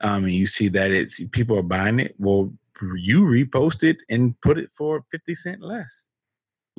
um, 0.00 0.22
and 0.22 0.32
you 0.32 0.46
see 0.46 0.68
that 0.68 0.92
it's 0.92 1.28
people 1.30 1.58
are 1.58 1.64
buying 1.64 1.98
it, 1.98 2.14
well, 2.18 2.52
you 2.94 3.22
repost 3.22 3.82
it 3.82 3.96
and 4.08 4.40
put 4.40 4.58
it 4.58 4.70
for 4.70 5.04
50 5.10 5.34
cent 5.34 5.60
less. 5.60 6.06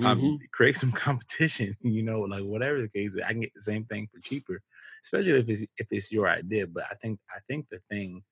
Um, 0.05 0.19
Mhm. 0.21 0.39
create 0.53 0.77
some 0.77 0.91
competition, 1.07 1.75
you 1.81 2.03
know, 2.03 2.21
like 2.21 2.43
whatever 2.43 2.81
the 2.81 2.89
case, 2.89 3.17
I 3.17 3.31
can 3.31 3.41
get 3.41 3.53
the 3.53 3.61
same 3.61 3.85
thing 3.85 4.07
for 4.11 4.19
cheaper, 4.21 4.61
especially 5.03 5.39
if 5.39 5.49
it's 5.49 5.63
if 5.77 5.87
it's 5.91 6.11
your 6.11 6.29
idea. 6.29 6.67
But 6.67 6.85
I 6.89 6.95
think 6.95 7.19
I 7.35 7.39
think 7.47 7.67
the 7.69 7.79
thing 7.89 8.23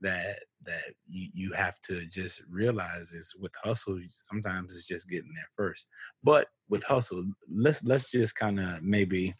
that 0.00 0.40
that 0.64 0.94
you, 1.08 1.30
you 1.34 1.52
have 1.54 1.80
to 1.82 2.06
just 2.06 2.42
realize 2.50 3.14
is 3.14 3.34
with 3.40 3.52
hustle, 3.62 4.00
sometimes 4.10 4.74
it's 4.76 4.86
just 4.86 5.08
getting 5.08 5.32
there 5.34 5.48
first. 5.56 5.88
But 6.22 6.48
with 6.68 6.84
hustle, 6.84 7.24
let's 7.50 7.84
let's 7.84 8.10
just 8.10 8.36
kind 8.36 8.60
of 8.60 8.82
maybe 8.82 9.34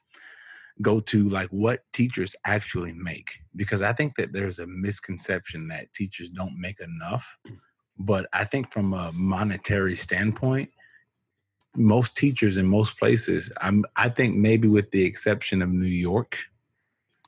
go 0.82 1.00
to 1.00 1.28
like 1.30 1.48
what 1.50 1.80
teachers 1.92 2.36
actually 2.44 2.92
make 2.94 3.30
because 3.54 3.80
I 3.82 3.92
think 3.94 4.16
that 4.16 4.32
there's 4.32 4.58
a 4.58 4.66
misconception 4.66 5.68
that 5.68 5.92
teachers 5.94 6.28
don't 6.30 6.58
make 6.60 6.80
enough. 6.80 7.38
But 7.98 8.26
I 8.32 8.44
think 8.44 8.72
from 8.72 8.92
a 8.92 9.10
monetary 9.14 9.96
standpoint, 9.96 10.70
most 11.76 12.16
teachers 12.16 12.56
in 12.56 12.66
most 12.66 12.98
places, 12.98 13.52
I'm 13.60 13.84
I 13.96 14.08
think 14.08 14.36
maybe 14.36 14.68
with 14.68 14.90
the 14.90 15.04
exception 15.04 15.62
of 15.62 15.70
New 15.70 15.86
York 15.86 16.38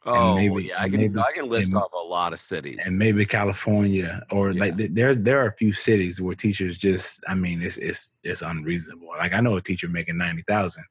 Oh 0.06 0.36
maybe- 0.36 0.64
yeah, 0.68 0.80
I 0.82 0.88
can 0.88 1.00
maybe- 1.00 1.18
I 1.18 1.32
can 1.34 1.48
list 1.50 1.68
and- 1.68 1.76
off 1.76 1.92
a 1.92 1.96
lot 1.96 2.32
of 2.32 2.40
cities. 2.40 2.86
and 2.86 2.96
maybe 2.96 3.26
California 3.26 4.22
or 4.30 4.52
Yeah. 4.52 4.60
like 4.60 4.74
there's 4.94 5.20
there 5.20 5.38
are 5.40 5.48
a 5.48 5.56
few 5.56 5.72
cities 5.72 6.20
where 6.20 6.34
teachers 6.34 6.78
just 6.78 7.22
I 7.28 7.34
mean 7.34 7.60
it's 7.62 7.76
it's 7.78 8.14
it's 8.22 8.40
unreasonable. 8.42 9.08
Like 9.18 9.34
I 9.34 9.40
know 9.40 9.56
a 9.56 9.60
teacher 9.62 9.88
making 9.88 10.16
ninety 10.16 10.42
thousand, 10.48 10.84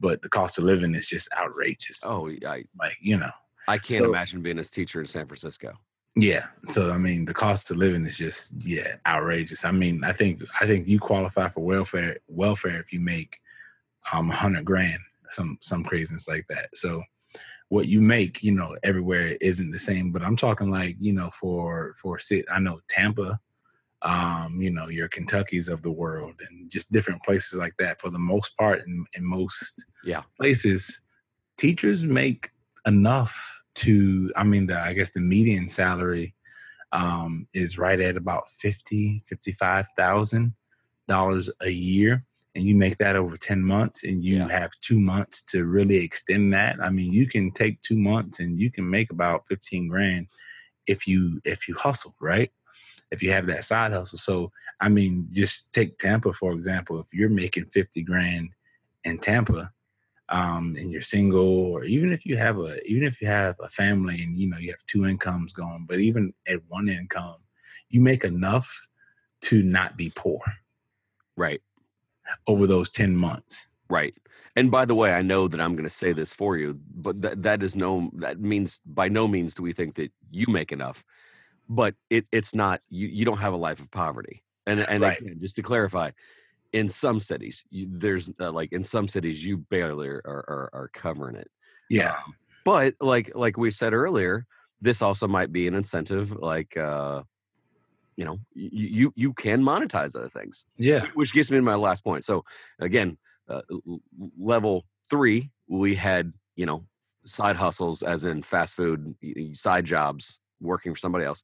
but 0.00 0.22
the 0.22 0.28
cost 0.28 0.56
of 0.58 0.64
living 0.64 0.94
is 0.94 1.06
just 1.08 1.28
outrageous. 1.36 2.02
oh, 2.06 2.30
I 2.46 2.64
Like 2.78 2.96
you 3.00 3.16
know, 3.18 3.32
I 3.68 3.76
can't 3.78 4.04
So- 4.04 4.10
imagine 4.10 4.40
being 4.42 4.58
a 4.58 4.64
teacher 4.64 5.00
in 5.00 5.06
San 5.06 5.26
Francisco. 5.26 5.74
Yeah. 6.16 6.46
So 6.64 6.90
I 6.90 6.98
mean 6.98 7.24
the 7.26 7.34
cost 7.34 7.70
of 7.70 7.76
living 7.76 8.04
is 8.04 8.16
just 8.16 8.66
yeah 8.66 8.96
outrageous. 9.06 9.64
I 9.64 9.70
mean 9.70 10.02
I 10.02 10.12
think 10.12 10.42
I 10.60 10.66
think 10.66 10.88
you 10.88 10.98
qualify 10.98 11.48
for 11.48 11.60
welfare 11.60 12.18
welfare 12.28 12.78
if 12.78 12.92
you 12.92 13.00
make 13.00 13.38
um 14.12 14.30
hundred 14.30 14.64
grand 14.64 14.98
some 15.30 15.58
some 15.60 15.84
craziness 15.84 16.26
like 16.28 16.46
that. 16.48 16.74
So 16.74 17.02
what 17.68 17.86
you 17.88 18.00
make, 18.00 18.42
you 18.42 18.52
know, 18.52 18.76
everywhere 18.82 19.36
isn't 19.40 19.72
the 19.72 19.78
same. 19.78 20.12
But 20.12 20.22
I'm 20.22 20.36
talking 20.36 20.70
like, 20.70 20.96
you 20.98 21.12
know, 21.12 21.30
for 21.30 21.94
for 22.00 22.18
sit 22.18 22.46
I 22.50 22.60
know 22.60 22.80
Tampa, 22.88 23.38
um, 24.02 24.56
you 24.58 24.70
know, 24.70 24.88
your 24.88 25.08
Kentuckies 25.08 25.68
of 25.68 25.82
the 25.82 25.90
world 25.90 26.34
and 26.48 26.70
just 26.70 26.92
different 26.92 27.22
places 27.24 27.58
like 27.58 27.74
that. 27.78 28.00
For 28.00 28.08
the 28.10 28.18
most 28.18 28.56
part 28.56 28.86
in, 28.86 29.04
in 29.14 29.24
most 29.24 29.84
Yeah. 30.04 30.22
places, 30.40 31.00
teachers 31.58 32.06
make 32.06 32.50
enough 32.86 33.55
to 33.76 34.32
I 34.36 34.44
mean 34.44 34.66
the 34.66 34.78
I 34.80 34.92
guess 34.94 35.12
the 35.12 35.20
median 35.20 35.68
salary 35.68 36.34
um 36.92 37.46
is 37.52 37.78
right 37.78 38.00
at 38.00 38.16
about 38.16 38.48
50, 38.48 39.22
55,000 39.26 40.54
dollars 41.08 41.50
a 41.62 41.70
year. 41.70 42.24
And 42.54 42.64
you 42.64 42.74
make 42.74 42.96
that 42.98 43.16
over 43.16 43.36
10 43.36 43.62
months 43.62 44.02
and 44.04 44.24
you 44.24 44.36
Yeah. 44.38 44.48
have 44.48 44.70
two 44.80 44.98
months 44.98 45.42
to 45.52 45.66
really 45.66 45.96
extend 45.96 46.52
that. 46.54 46.76
I 46.82 46.90
mean 46.90 47.12
you 47.12 47.26
can 47.28 47.50
take 47.52 47.80
two 47.82 47.98
months 47.98 48.40
and 48.40 48.58
you 48.58 48.70
can 48.70 48.88
make 48.88 49.10
about 49.10 49.46
15 49.48 49.88
grand 49.88 50.28
if 50.86 51.06
you 51.06 51.40
if 51.44 51.68
you 51.68 51.74
hustle 51.74 52.14
right? 52.20 52.50
If 53.10 53.22
you 53.22 53.30
have 53.32 53.46
that 53.46 53.64
side 53.64 53.92
hustle. 53.92 54.18
So 54.18 54.52
i 54.80 54.88
mean 54.88 55.28
just 55.30 55.72
take 55.72 55.98
tampa 55.98 56.32
for 56.32 56.52
example. 56.52 56.98
If 57.00 57.06
you're 57.12 57.28
making 57.28 57.66
50 57.66 58.02
grand 58.02 58.48
in 59.04 59.18
tampa 59.18 59.70
um 60.28 60.74
and 60.76 60.90
you're 60.90 61.00
single 61.00 61.40
or 61.72 61.84
even 61.84 62.12
if 62.12 62.26
you 62.26 62.36
have 62.36 62.58
a 62.58 62.82
even 62.90 63.04
if 63.04 63.20
you 63.20 63.28
have 63.28 63.54
a 63.60 63.68
family 63.68 64.22
and 64.22 64.38
you 64.38 64.48
know 64.48 64.58
you 64.58 64.70
have 64.70 64.84
two 64.86 65.06
incomes 65.06 65.52
going 65.52 65.84
but 65.86 65.98
even 65.98 66.32
at 66.48 66.60
one 66.68 66.88
income 66.88 67.36
you 67.90 68.00
make 68.00 68.24
enough 68.24 68.88
to 69.40 69.62
not 69.62 69.96
be 69.96 70.12
poor 70.16 70.40
Right. 71.36 71.60
over 72.46 72.66
those 72.66 72.88
10 72.90 73.14
months 73.16 73.74
Right. 73.88 74.14
And 74.56 74.70
by 74.70 74.84
the 74.84 74.94
way, 74.96 75.12
I 75.12 75.22
know 75.22 75.46
that 75.46 75.60
I'm 75.60 75.74
going 75.74 75.84
to 75.84 75.90
say 75.90 76.12
this 76.12 76.32
for 76.34 76.56
you, 76.56 76.80
but 76.94 77.22
that 77.22 77.42
that 77.42 77.62
is 77.62 77.76
no 77.76 78.10
that 78.14 78.40
means 78.40 78.80
by 78.84 79.08
no 79.08 79.28
means 79.28 79.54
do 79.54 79.62
we 79.62 79.72
think 79.72 79.94
that 79.94 80.12
you 80.30 80.46
make 80.48 80.72
enough. 80.72 81.04
But 81.68 81.94
it 82.10 82.26
it's 82.32 82.54
not 82.54 82.82
you 82.88 83.08
you 83.08 83.24
don't 83.24 83.38
have 83.38 83.52
a 83.54 83.56
life 83.58 83.80
of 83.80 83.90
poverty. 83.92 84.42
And 84.66 84.80
and 84.80 85.04
Right. 85.04 85.20
again, 85.20 85.38
just 85.40 85.56
to 85.56 85.62
clarify, 85.62 86.10
in 86.76 86.90
some 86.90 87.20
cities, 87.20 87.64
you, 87.70 87.88
there's 87.90 88.30
uh, 88.38 88.52
like 88.52 88.70
in 88.70 88.82
some 88.82 89.08
cities 89.08 89.42
you 89.42 89.56
barely 89.56 90.08
are 90.08 90.20
are, 90.26 90.70
are 90.74 90.90
covering 90.92 91.36
it. 91.36 91.50
yeah 91.88 92.16
Um, 92.26 92.34
but 92.66 92.94
like 93.00 93.32
like 93.34 93.56
we 93.56 93.70
said 93.70 93.94
earlier, 93.94 94.44
this 94.82 95.00
also 95.00 95.26
might 95.26 95.50
be 95.52 95.66
an 95.66 95.74
incentive 95.74 96.32
like 96.32 96.76
uh 96.76 97.22
you 98.16 98.24
know, 98.26 98.38
you 98.54 98.88
you 98.88 99.12
you 99.16 99.32
can 99.32 99.62
monetize 99.62 100.14
other 100.14 100.28
things 100.28 100.66
yeah 100.78 101.06
which 101.14 101.32
gets 101.32 101.50
me 101.50 101.56
to 101.56 101.62
my 101.62 101.76
last 101.76 102.04
point. 102.04 102.24
So 102.24 102.44
again, 102.78 103.16
uh, 103.48 103.62
level 104.38 104.84
three, 105.08 105.50
we 105.68 105.94
had 105.94 106.34
you 106.56 106.66
know 106.66 106.84
side 107.24 107.56
hustles, 107.56 108.02
as 108.02 108.24
in 108.24 108.42
fast 108.42 108.76
food, 108.76 109.14
side 109.52 109.86
jobs, 109.86 110.40
working 110.60 110.92
for 110.92 110.98
somebody 110.98 111.24
else. 111.24 111.42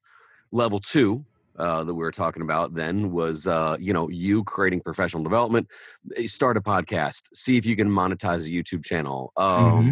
Level 0.51 0.79
two, 0.79 1.25
uh, 1.59 1.85
that 1.85 1.95
we 1.95 2.03
were 2.03 2.11
talking 2.11 2.43
about 2.43 2.75
then 2.75 3.13
was 3.13 3.47
uh, 3.47 3.77
you 3.81 3.93
know 3.93 4.09
you 4.09 4.45
creating 4.45 4.81
professional 4.81 5.23
development 5.23 5.69
eh, 6.17 6.27
start 6.27 6.57
a 6.57 6.61
podcast 6.61 7.29
see 7.35 7.57
if 7.57 7.67
you 7.67 7.77
can 7.77 7.89
monetize 7.89 8.47
a 8.47 8.51
youtube 8.51 8.85
channel 8.85 9.33
um, 9.37 9.49
Mm-hmm. 9.53 9.91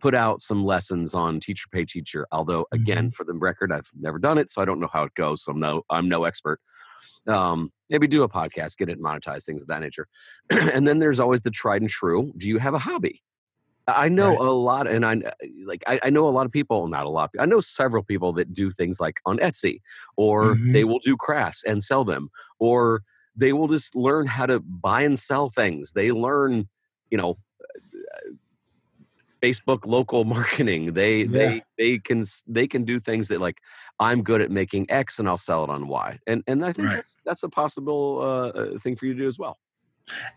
put 0.00 0.14
out 0.14 0.40
some 0.40 0.64
lessons 0.64 1.14
on 1.14 1.40
teacher 1.40 1.66
pay 1.72 1.84
teacher 1.84 2.26
although 2.32 2.66
again 2.72 3.06
Mm-hmm. 3.06 3.08
for 3.10 3.24
the 3.24 3.34
record 3.34 3.72
i've 3.72 3.88
never 3.98 4.18
done 4.18 4.38
it 4.38 4.50
so 4.50 4.62
i 4.62 4.64
don't 4.64 4.80
know 4.80 4.88
how 4.92 5.04
it 5.04 5.14
goes 5.14 5.44
so 5.44 5.52
i'm 5.52 5.60
no 5.60 5.82
i'm 5.90 6.08
no 6.08 6.24
expert 6.24 6.60
um, 7.28 7.70
maybe 7.90 8.06
do 8.06 8.22
a 8.22 8.28
podcast 8.28 8.78
get 8.78 8.88
it 8.88 8.98
monetize 9.00 9.44
things 9.44 9.62
of 9.62 9.68
that 9.68 9.80
nature 9.80 10.06
and 10.50 10.86
then 10.88 10.98
there's 11.00 11.20
always 11.20 11.42
the 11.42 11.50
tried 11.50 11.82
and 11.82 11.90
true 11.90 12.32
do 12.36 12.48
you 12.48 12.58
have 12.58 12.72
a 12.74 12.78
hobby 12.78 13.20
I 13.96 14.08
know 14.08 14.30
Right. 14.30 14.40
a 14.40 14.50
lot, 14.50 14.86
and 14.86 15.04
I 15.06 15.20
like 15.64 15.82
I, 15.86 16.00
I 16.04 16.10
know 16.10 16.26
a 16.26 16.30
lot 16.30 16.46
of 16.46 16.52
people. 16.52 16.88
Not 16.88 17.06
a 17.06 17.08
lot. 17.08 17.30
I 17.38 17.46
know 17.46 17.60
several 17.60 18.02
people 18.02 18.32
that 18.34 18.52
do 18.52 18.70
things 18.70 19.00
like 19.00 19.20
on 19.26 19.38
Etsy, 19.38 19.80
or 20.16 20.56
Mhm. 20.56 20.72
they 20.72 20.84
will 20.84 21.00
do 21.00 21.16
crafts 21.16 21.62
and 21.64 21.82
sell 21.82 22.04
them, 22.04 22.30
or 22.58 23.02
they 23.36 23.52
will 23.52 23.68
just 23.68 23.94
learn 23.94 24.26
how 24.26 24.46
to 24.46 24.60
buy 24.60 25.02
and 25.02 25.18
sell 25.18 25.48
things. 25.48 25.92
They 25.92 26.10
learn, 26.12 26.68
you 27.10 27.18
know, 27.18 27.38
Facebook 29.42 29.86
local 29.86 30.24
marketing. 30.36 30.92
They 30.92 31.22
Yeah. 31.22 31.28
they 31.38 31.62
they 31.78 31.98
can 31.98 32.24
they 32.46 32.66
can 32.66 32.84
do 32.84 32.98
things 33.00 33.28
that 33.28 33.40
like 33.40 33.58
I'm 33.98 34.22
good 34.22 34.40
at 34.40 34.50
making 34.50 34.90
X 34.90 35.18
and 35.18 35.28
I'll 35.28 35.38
sell 35.38 35.64
it 35.64 35.70
on 35.70 35.88
Y, 35.88 36.18
and 36.26 36.42
and 36.46 36.64
I 36.64 36.72
think 36.72 36.88
Right. 36.88 36.96
that's 36.96 37.16
that's 37.24 37.42
a 37.42 37.48
possible 37.48 38.18
uh, 38.20 38.48
uh, 38.58 38.78
thing 38.78 38.96
for 38.96 39.06
you 39.06 39.14
to 39.14 39.20
do 39.20 39.26
as 39.28 39.38
well. 39.38 39.58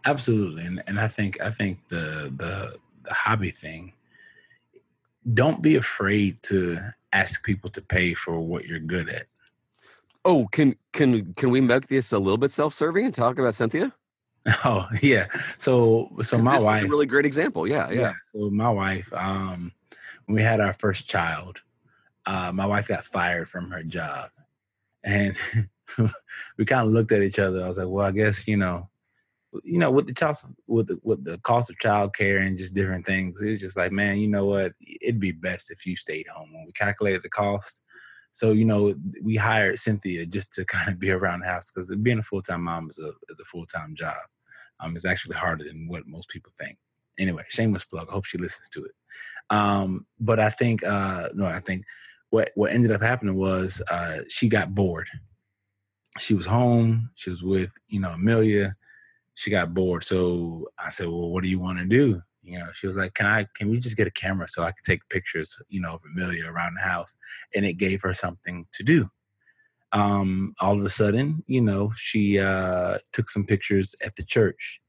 Absolutely, 0.05 0.65
and 0.65 0.81
and 0.87 0.99
I 0.99 1.07
think 1.07 1.41
I 1.41 1.49
think 1.49 1.79
the 1.89 2.31
the 2.35 2.77
the 3.03 3.13
hobby 3.13 3.51
thing. 3.51 3.93
Don't 5.33 5.61
be 5.61 5.75
afraid 5.75 6.41
to 6.43 6.79
ask 7.13 7.45
people 7.45 7.69
to 7.71 7.81
pay 7.81 8.13
for 8.13 8.39
what 8.39 8.65
you're 8.65 8.79
good 8.79 9.09
at. 9.09 9.27
Oh, 10.25 10.47
can 10.51 10.75
can 10.91 11.33
can 11.33 11.49
we 11.49 11.61
make 11.61 11.87
this 11.87 12.11
a 12.11 12.19
little 12.19 12.37
bit 12.37 12.51
self-serving 12.51 13.05
and 13.05 13.13
talk 13.13 13.39
about 13.39 13.53
Cynthia? 13.53 13.93
Oh 14.65 14.87
yeah, 15.01 15.27
so 15.57 16.09
so 16.21 16.37
my 16.37 16.55
this 16.55 16.65
wife. 16.65 16.77
is 16.77 16.83
a 16.83 16.87
really 16.89 17.05
great 17.05 17.25
example. 17.25 17.65
Yeah, 17.65 17.89
yeah. 17.89 18.13
So 18.23 18.49
my 18.49 18.69
wife, 18.69 19.11
um, 19.13 19.71
when 20.25 20.35
we 20.35 20.41
had 20.41 20.59
our 20.59 20.73
first 20.73 21.09
child, 21.09 21.61
uh, 22.25 22.51
my 22.51 22.65
wife 22.65 22.89
got 22.89 23.05
fired 23.05 23.47
from 23.47 23.71
her 23.71 23.83
job, 23.83 24.31
and 25.01 25.37
we 26.57 26.65
kind 26.65 26.85
of 26.85 26.91
looked 26.91 27.13
at 27.13 27.21
each 27.21 27.39
other. 27.39 27.63
I 27.63 27.67
was 27.67 27.77
like, 27.77 27.87
"Well, 27.87 28.05
I 28.05 28.11
guess 28.11 28.45
you 28.45 28.57
know, 28.57 28.89
you 29.63 29.79
know, 29.79 29.91
with 29.91 30.07
the 30.07 30.13
child, 30.13 30.37
with 30.67 30.87
the, 30.87 30.99
with 31.03 31.23
the 31.23 31.37
cost 31.39 31.69
of 31.69 31.77
childcare 31.77 32.45
and 32.45 32.57
just 32.57 32.75
different 32.75 33.05
things, 33.05 33.41
it 33.41 33.51
was 33.51 33.61
just 33.61 33.77
like, 33.77 33.91
man, 33.91 34.17
you 34.17 34.27
know 34.27 34.45
what? 34.45 34.73
It'd 35.01 35.19
be 35.19 35.31
best 35.31 35.71
if 35.71 35.85
you 35.85 35.95
stayed 35.95 36.27
home." 36.27 36.53
When 36.53 36.65
we 36.65 36.71
calculated 36.71 37.23
the 37.23 37.29
cost, 37.29 37.83
so 38.31 38.51
you 38.51 38.65
know, 38.65 38.93
we 39.21 39.35
hired 39.35 39.77
Cynthia 39.77 40.25
just 40.25 40.53
to 40.53 40.65
kind 40.75 40.89
of 40.89 40.99
be 40.99 41.11
around 41.11 41.41
the 41.41 41.47
house 41.47 41.71
because 41.71 41.93
being 42.01 42.19
a 42.19 42.23
full 42.23 42.41
time 42.41 42.63
mom 42.63 42.87
is 42.89 42.99
a 42.99 43.11
is 43.29 43.39
a 43.39 43.45
full 43.45 43.65
time 43.65 43.95
job. 43.95 44.17
Um, 44.79 44.95
it's 44.95 45.05
actually 45.05 45.35
harder 45.35 45.63
than 45.63 45.87
what 45.87 46.07
most 46.07 46.29
people 46.29 46.51
think 46.59 46.77
anyway, 47.19 47.43
shameless 47.47 47.83
plug. 47.83 48.07
I 48.09 48.13
hope 48.13 48.25
she 48.25 48.37
listens 48.37 48.69
to 48.69 48.85
it. 48.85 48.91
Um, 49.49 50.05
but 50.19 50.39
I 50.39 50.49
think 50.49 50.83
uh 50.83 51.29
no, 51.33 51.45
I 51.45 51.59
think 51.59 51.85
what 52.29 52.51
what 52.55 52.71
ended 52.71 52.91
up 52.91 53.01
happening 53.01 53.35
was 53.35 53.81
uh 53.91 54.19
she 54.29 54.49
got 54.49 54.73
bored. 54.73 55.07
She 56.19 56.33
was 56.33 56.45
home, 56.45 57.09
she 57.15 57.29
was 57.29 57.43
with, 57.43 57.73
you 57.87 57.99
know, 57.99 58.11
Amelia. 58.11 58.75
She 59.35 59.49
got 59.49 59.73
bored. 59.73 60.03
So 60.03 60.67
I 60.77 60.89
said, 60.89 61.07
Well, 61.07 61.29
what 61.29 61.43
do 61.43 61.49
you 61.49 61.59
want 61.59 61.79
to 61.79 61.85
do? 61.85 62.21
You 62.43 62.59
know, 62.59 62.67
she 62.73 62.87
was 62.87 62.97
like, 62.97 63.13
Can 63.13 63.25
I 63.25 63.47
can 63.55 63.69
we 63.69 63.79
just 63.79 63.97
get 63.97 64.07
a 64.07 64.11
camera 64.11 64.47
so 64.47 64.63
I 64.63 64.71
can 64.71 64.83
take 64.85 65.07
pictures, 65.09 65.57
you 65.69 65.81
know, 65.81 65.95
of 65.95 66.01
Amelia 66.05 66.47
around 66.47 66.75
the 66.75 66.87
house? 66.87 67.13
And 67.55 67.65
it 67.65 67.73
gave 67.73 68.01
her 68.01 68.13
something 68.13 68.65
to 68.73 68.83
do. 68.83 69.05
Um, 69.91 70.55
all 70.59 70.77
of 70.77 70.83
a 70.83 70.89
sudden, 70.89 71.43
you 71.47 71.61
know, 71.61 71.91
she 71.95 72.39
uh 72.39 72.99
took 73.11 73.29
some 73.29 73.45
pictures 73.45 73.95
at 74.03 74.15
the 74.15 74.23
church 74.23 74.81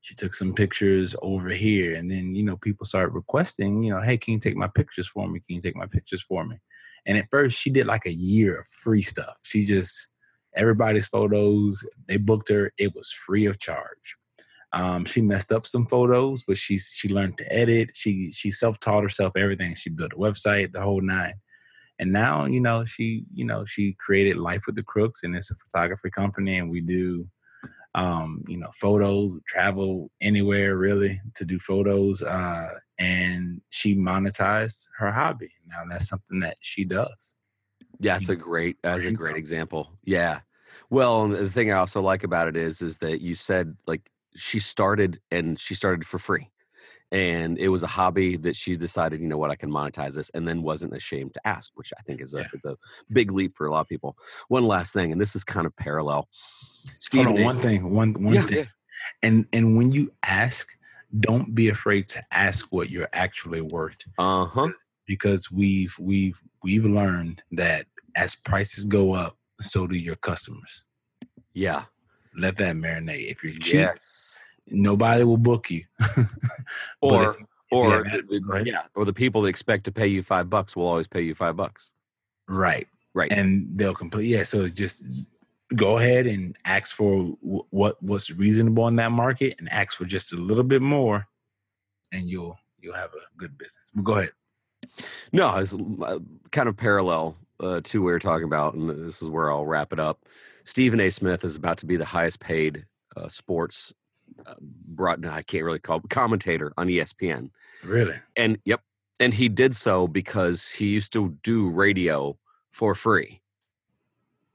she 0.00 0.14
took 0.14 0.34
some 0.34 0.54
pictures 0.54 1.14
over 1.20 1.50
here 1.50 1.94
and 1.94 2.10
then 2.10 2.34
you 2.34 2.42
know 2.42 2.56
people 2.56 2.86
started 2.86 3.12
requesting 3.12 3.82
you 3.82 3.92
know 3.92 4.00
hey 4.00 4.16
can 4.16 4.34
you 4.34 4.40
take 4.40 4.56
my 4.56 4.68
pictures 4.68 5.08
for 5.08 5.28
me 5.28 5.40
can 5.40 5.56
you 5.56 5.60
take 5.60 5.76
my 5.76 5.86
pictures 5.86 6.22
for 6.22 6.46
me 6.46 6.56
and 7.06 7.18
at 7.18 7.28
first 7.30 7.60
she 7.60 7.70
did 7.70 7.86
like 7.86 8.06
a 8.06 8.12
year 8.12 8.60
of 8.60 8.66
free 8.66 9.02
stuff 9.02 9.38
she 9.42 9.64
just 9.64 10.12
everybody's 10.56 11.06
photos 11.06 11.86
they 12.06 12.16
booked 12.16 12.48
her 12.48 12.72
it 12.78 12.94
was 12.94 13.10
free 13.12 13.46
of 13.46 13.58
charge 13.58 14.16
um, 14.74 15.06
she 15.06 15.22
messed 15.22 15.50
up 15.50 15.66
some 15.66 15.86
photos 15.86 16.42
but 16.46 16.56
she 16.56 16.78
she 16.78 17.08
learned 17.08 17.36
to 17.38 17.52
edit 17.52 17.90
she 17.94 18.30
she 18.32 18.50
self-taught 18.50 19.02
herself 19.02 19.32
everything 19.36 19.74
she 19.74 19.90
built 19.90 20.12
a 20.12 20.16
website 20.16 20.72
the 20.72 20.80
whole 20.80 21.00
nine 21.00 21.34
and 21.98 22.12
now 22.12 22.44
you 22.44 22.60
know 22.60 22.84
she 22.84 23.24
you 23.32 23.44
know 23.44 23.64
she 23.64 23.96
created 23.98 24.36
life 24.36 24.62
with 24.66 24.76
the 24.76 24.82
crooks 24.82 25.22
and 25.22 25.34
it's 25.34 25.50
a 25.50 25.54
photography 25.54 26.10
company 26.10 26.58
and 26.58 26.70
we 26.70 26.80
do 26.80 27.26
um, 27.94 28.44
you 28.46 28.58
know, 28.58 28.70
photos, 28.74 29.34
travel 29.48 30.10
anywhere 30.20 30.76
really 30.76 31.18
to 31.34 31.44
do 31.44 31.58
photos. 31.58 32.22
Uh, 32.22 32.68
and 32.98 33.60
she 33.70 33.96
monetized 33.96 34.88
her 34.98 35.10
hobby. 35.10 35.50
Now 35.66 35.82
that's 35.88 36.08
something 36.08 36.40
that 36.40 36.56
she 36.60 36.84
does. 36.84 37.34
Yeah, 37.98 38.16
it's 38.16 38.28
a 38.28 38.36
great 38.36 38.76
that's 38.82 39.04
a 39.04 39.12
Great 39.12 39.36
example. 39.36 39.90
Yeah. 40.04 40.40
Well, 40.90 41.24
and 41.24 41.34
the 41.34 41.50
thing 41.50 41.70
I 41.72 41.76
also 41.76 42.00
like 42.00 42.24
about 42.24 42.48
it 42.48 42.56
is 42.56 42.80
is 42.82 42.98
that 42.98 43.20
you 43.20 43.34
said 43.34 43.76
like 43.86 44.10
she 44.36 44.58
started 44.58 45.20
and 45.30 45.58
she 45.58 45.74
started 45.74 46.06
for 46.06 46.18
free. 46.18 46.50
And 47.10 47.58
it 47.58 47.68
was 47.68 47.82
a 47.82 47.86
hobby 47.86 48.36
that 48.36 48.54
she 48.54 48.76
decided, 48.76 49.20
you 49.20 49.28
know 49.28 49.38
what, 49.38 49.50
I 49.50 49.56
can 49.56 49.70
monetize 49.70 50.14
this 50.14 50.28
and 50.30 50.46
then 50.46 50.62
wasn't 50.62 50.92
ashamed 50.94 51.32
to 51.34 51.46
ask, 51.46 51.70
which 51.74 51.90
I 51.98 52.02
think 52.02 52.20
is 52.20 52.34
a 52.34 52.40
Yeah. 52.40 52.48
is 52.52 52.64
a 52.66 52.76
big 53.10 53.32
leap 53.32 53.56
for 53.56 53.66
a 53.66 53.70
lot 53.70 53.80
of 53.80 53.88
people. 53.88 54.16
One 54.48 54.64
last 54.64 54.92
thing, 54.92 55.10
and 55.10 55.20
this 55.20 55.34
is 55.34 55.42
kind 55.42 55.66
of 55.66 55.74
parallel. 55.74 56.28
Stephen 57.00 57.28
on, 57.38 57.42
one 57.44 57.56
thing, 57.56 57.90
one 57.94 58.12
one 58.12 58.34
Yeah, 58.34 58.42
thing. 58.42 58.56
yeah. 58.58 58.64
And 59.22 59.46
and 59.54 59.76
when 59.76 59.90
you 59.90 60.12
ask, 60.22 60.68
don't 61.18 61.54
be 61.54 61.68
afraid 61.70 62.08
to 62.08 62.22
ask 62.30 62.66
what 62.70 62.90
you're 62.90 63.08
actually 63.14 63.62
worth. 63.62 64.00
Uh-huh. 64.18 64.70
Because 65.06 65.50
we've 65.50 65.94
we've 65.98 66.38
we've 66.62 66.84
learned 66.84 67.42
that 67.52 67.86
as 68.16 68.34
prices 68.34 68.84
go 68.84 69.12
up, 69.12 69.36
so 69.60 69.86
do 69.86 69.96
your 69.98 70.16
customers. 70.16 70.84
Yeah. 71.52 71.84
Let 72.36 72.56
that 72.58 72.76
marinate. 72.76 73.30
If 73.30 73.42
you're 73.42 73.52
cheap, 73.54 73.74
Yes. 73.74 74.44
nobody 74.66 75.24
will 75.24 75.36
book 75.36 75.70
you. 75.70 75.84
Or 77.00 77.30
if- 77.38 77.46
or 77.70 78.06
yeah, 78.06 78.16
the- 78.28 78.40
the- 78.40 78.62
yeah, 78.64 78.82
or 78.94 79.04
the 79.04 79.12
people 79.12 79.42
that 79.42 79.48
expect 79.48 79.84
to 79.84 79.92
pay 79.92 80.06
you 80.06 80.22
five 80.22 80.48
bucks 80.48 80.74
will 80.74 80.86
always 80.86 81.06
pay 81.06 81.20
you 81.22 81.34
five 81.34 81.56
bucks. 81.56 81.92
right. 82.48 82.86
Right. 83.14 83.32
and 83.32 83.66
they'll 83.74 83.94
complete 83.94 84.26
yeah 84.28 84.44
so 84.44 84.68
just 84.68 85.02
go 85.74 85.98
ahead 85.98 86.26
and 86.28 86.56
ask 86.64 86.94
for 86.94 87.24
wh- 87.42 87.72
what 87.72 88.00
what's 88.00 88.30
reasonable 88.30 88.86
in 88.86 88.96
that 88.96 89.10
market 89.10 89.56
and 89.58 89.68
ask 89.72 89.96
for 89.96 90.04
just 90.04 90.32
a 90.32 90.36
little 90.36 90.62
bit 90.62 90.82
more 90.82 91.26
and 92.12 92.28
you'll 92.30 92.56
you'll 92.80 92.94
have 92.94 93.10
a 93.14 93.24
good 93.36 93.58
business 93.58 93.90
but 93.92 94.04
go 94.04 94.18
ahead 94.18 94.30
No, 95.32 95.52
it's 95.56 95.74
kind 96.50 96.68
of 96.68 96.76
parallel 96.76 97.36
uh, 97.60 97.80
to 97.84 98.02
what 98.02 98.06
we 98.06 98.12
are 98.12 98.18
talking 98.18 98.44
about, 98.44 98.74
and 98.74 98.88
this 98.88 99.22
is 99.22 99.28
where 99.28 99.50
I'll 99.50 99.66
wrap 99.66 99.92
it 99.92 100.00
up. 100.00 100.20
Stephen 100.64 101.00
A. 101.00 101.10
Smith 101.10 101.44
is 101.44 101.56
about 101.56 101.78
to 101.78 101.86
be 101.86 101.96
the 101.96 102.04
highest 102.04 102.40
paid 102.40 102.86
uh, 103.16 103.28
sports 103.28 103.92
uh, 104.46 104.54
brought. 104.60 105.24
I 105.24 105.42
can't 105.42 105.64
really 105.64 105.78
call 105.78 106.00
commentator 106.08 106.72
on 106.76 106.88
ESPN, 106.88 107.50
really 107.84 108.14
and 108.36 108.58
yep, 108.64 108.82
and 109.18 109.34
he 109.34 109.48
did 109.48 109.74
so 109.74 110.06
because 110.06 110.70
he 110.70 110.88
used 110.88 111.12
to 111.14 111.36
do 111.42 111.70
radio 111.70 112.38
for 112.70 112.94
free, 112.94 113.40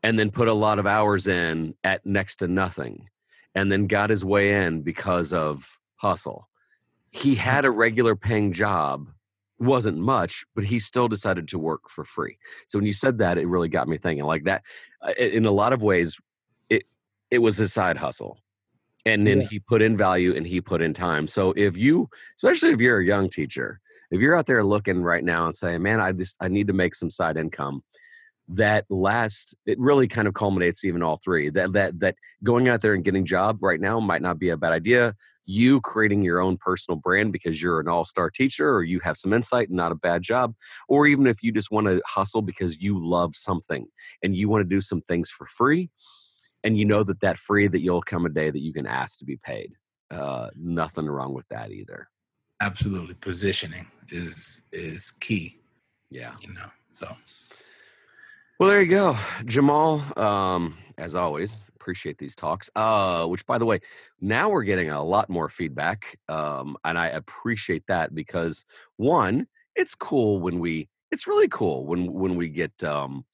and 0.01 0.17
then 0.17 0.31
put 0.31 0.47
a 0.47 0.53
lot 0.53 0.79
of 0.79 0.87
hours 0.87 1.27
in 1.27 1.75
at 1.83 2.05
next 2.05 2.37
to 2.37 2.47
nothing, 2.47 3.09
and 3.55 3.71
then 3.71 3.87
got 3.87 4.09
his 4.09 4.23
way 4.23 4.63
in 4.63 4.81
because 4.81 5.33
of 5.33 5.79
hustle. 5.95 6.47
He 7.11 7.35
had 7.35 7.65
a 7.65 7.71
regular 7.71 8.15
paying 8.15 8.53
job 8.53 9.07
wasn't 9.59 9.97
much, 9.97 10.45
but 10.55 10.63
he 10.65 10.79
still 10.79 11.07
decided 11.07 11.47
to 11.49 11.59
work 11.59 11.89
for 11.89 12.03
free. 12.03 12.37
So 12.67 12.79
when 12.79 12.85
you 12.85 12.93
said 12.93 13.17
that, 13.19 13.37
it 13.37 13.47
really 13.47 13.69
got 13.69 13.87
me 13.87 13.97
thinking 13.97 14.25
like 14.25 14.43
that. 14.43 14.63
uh, 15.01 15.13
In 15.17 15.45
a 15.45 15.51
lot 15.51 15.73
of 15.73 15.81
ways, 15.81 16.19
it 16.69 16.83
it 17.31 17.39
was 17.39 17.57
his 17.57 17.73
side 17.73 17.97
hustle, 17.97 18.39
and 19.05 19.25
then 19.25 19.41
Yeah. 19.41 19.47
he 19.49 19.59
put 19.59 19.81
in 19.81 19.97
value 19.97 20.35
and 20.35 20.45
he 20.47 20.61
put 20.61 20.81
in 20.81 20.93
time. 20.93 21.27
So 21.27 21.53
if 21.57 21.77
you, 21.77 22.09
especially 22.35 22.71
if 22.71 22.79
you're 22.81 22.99
a 22.99 23.05
young 23.05 23.29
teacher, 23.29 23.79
if 24.11 24.21
you're 24.21 24.35
out 24.37 24.45
there 24.45 24.63
looking 24.63 25.01
right 25.03 25.23
now 25.23 25.45
and 25.45 25.55
saying, 25.55 25.81
"Man, 25.81 25.99
I 26.01 26.11
just 26.13 26.37
I 26.41 26.47
need 26.47 26.67
to 26.67 26.73
make 26.73 26.95
some 26.95 27.09
side 27.09 27.37
income," 27.37 27.83
that 28.47 28.85
last 28.89 29.55
it 29.65 29.79
really 29.79 30.07
kind 30.07 30.27
of 30.27 30.33
culminates 30.33 30.83
even 30.85 31.01
all 31.01 31.17
three. 31.17 31.49
That 31.49 31.73
that 31.73 31.99
that 32.01 32.15
going 32.43 32.67
out 32.69 32.81
there 32.81 32.93
and 32.93 33.03
getting 33.03 33.25
job 33.25 33.59
right 33.63 33.79
now 33.79 33.99
might 33.99 34.21
not 34.21 34.37
be 34.39 34.49
a 34.49 34.57
bad 34.57 34.73
idea 34.73 35.15
you 35.45 35.81
creating 35.81 36.21
your 36.21 36.39
own 36.39 36.57
personal 36.57 36.97
brand 36.97 37.31
because 37.31 37.61
you're 37.61 37.79
an 37.79 37.87
all-star 37.87 38.29
teacher 38.29 38.73
or 38.73 38.83
you 38.83 38.99
have 38.99 39.17
some 39.17 39.33
insight 39.33 39.67
and 39.67 39.77
not 39.77 39.91
a 39.91 39.95
bad 39.95 40.21
job 40.21 40.53
or 40.87 41.05
even 41.05 41.27
if 41.27 41.43
you 41.43 41.51
just 41.51 41.71
want 41.71 41.87
to 41.87 42.01
hustle 42.05 42.41
because 42.41 42.81
you 42.81 42.97
love 42.99 43.35
something 43.35 43.85
and 44.21 44.35
you 44.35 44.47
want 44.47 44.61
to 44.61 44.69
do 44.69 44.81
some 44.81 45.01
things 45.01 45.29
for 45.29 45.45
free 45.45 45.89
and 46.63 46.77
you 46.77 46.85
know 46.85 47.03
that 47.03 47.19
that 47.19 47.37
free 47.37 47.67
that 47.67 47.81
you'll 47.81 48.01
come 48.01 48.25
a 48.25 48.29
day 48.29 48.49
that 48.49 48.61
you 48.61 48.73
can 48.73 48.87
ask 48.87 49.19
to 49.19 49.25
be 49.25 49.37
paid 49.43 49.73
uh, 50.11 50.49
nothing 50.55 51.07
wrong 51.07 51.33
with 51.33 51.47
that 51.47 51.71
either. 51.71 52.07
Absolutely. 52.61 53.15
Positioning 53.15 53.87
is 54.09 54.61
is 54.71 55.11
key 55.11 55.57
yeah. 56.13 56.33
you 56.41 56.53
know 56.53 56.69
so. 56.89 57.07
Well, 58.59 58.69
there 58.69 58.81
you 58.81 58.89
go, 58.89 59.17
Jamal. 59.45 60.01
Um, 60.17 60.77
as 60.97 61.15
always, 61.15 61.65
appreciate 61.83 62.17
these 62.17 62.35
talks. 62.35 62.69
Uh, 62.75 63.25
which, 63.25 63.45
by 63.45 63.57
the 63.57 63.65
way, 63.65 63.79
now 64.21 64.49
we're 64.49 64.63
getting 64.63 64.89
a 64.89 65.03
lot 65.03 65.29
more 65.29 65.49
feedback, 65.49 66.17
um, 66.29 66.77
and 66.85 66.97
I 66.97 67.07
appreciate 67.07 67.85
that 67.87 68.15
because 68.15 68.65
one, 68.97 69.47
it's 69.75 69.95
cool 69.95 70.39
when 70.39 70.59
we. 70.59 70.89
It's 71.11 71.27
really 71.27 71.47
cool 71.47 71.85
when 71.85 72.11
when 72.11 72.35
we 72.35 72.49
get 72.49 72.83
um, 72.83 73.25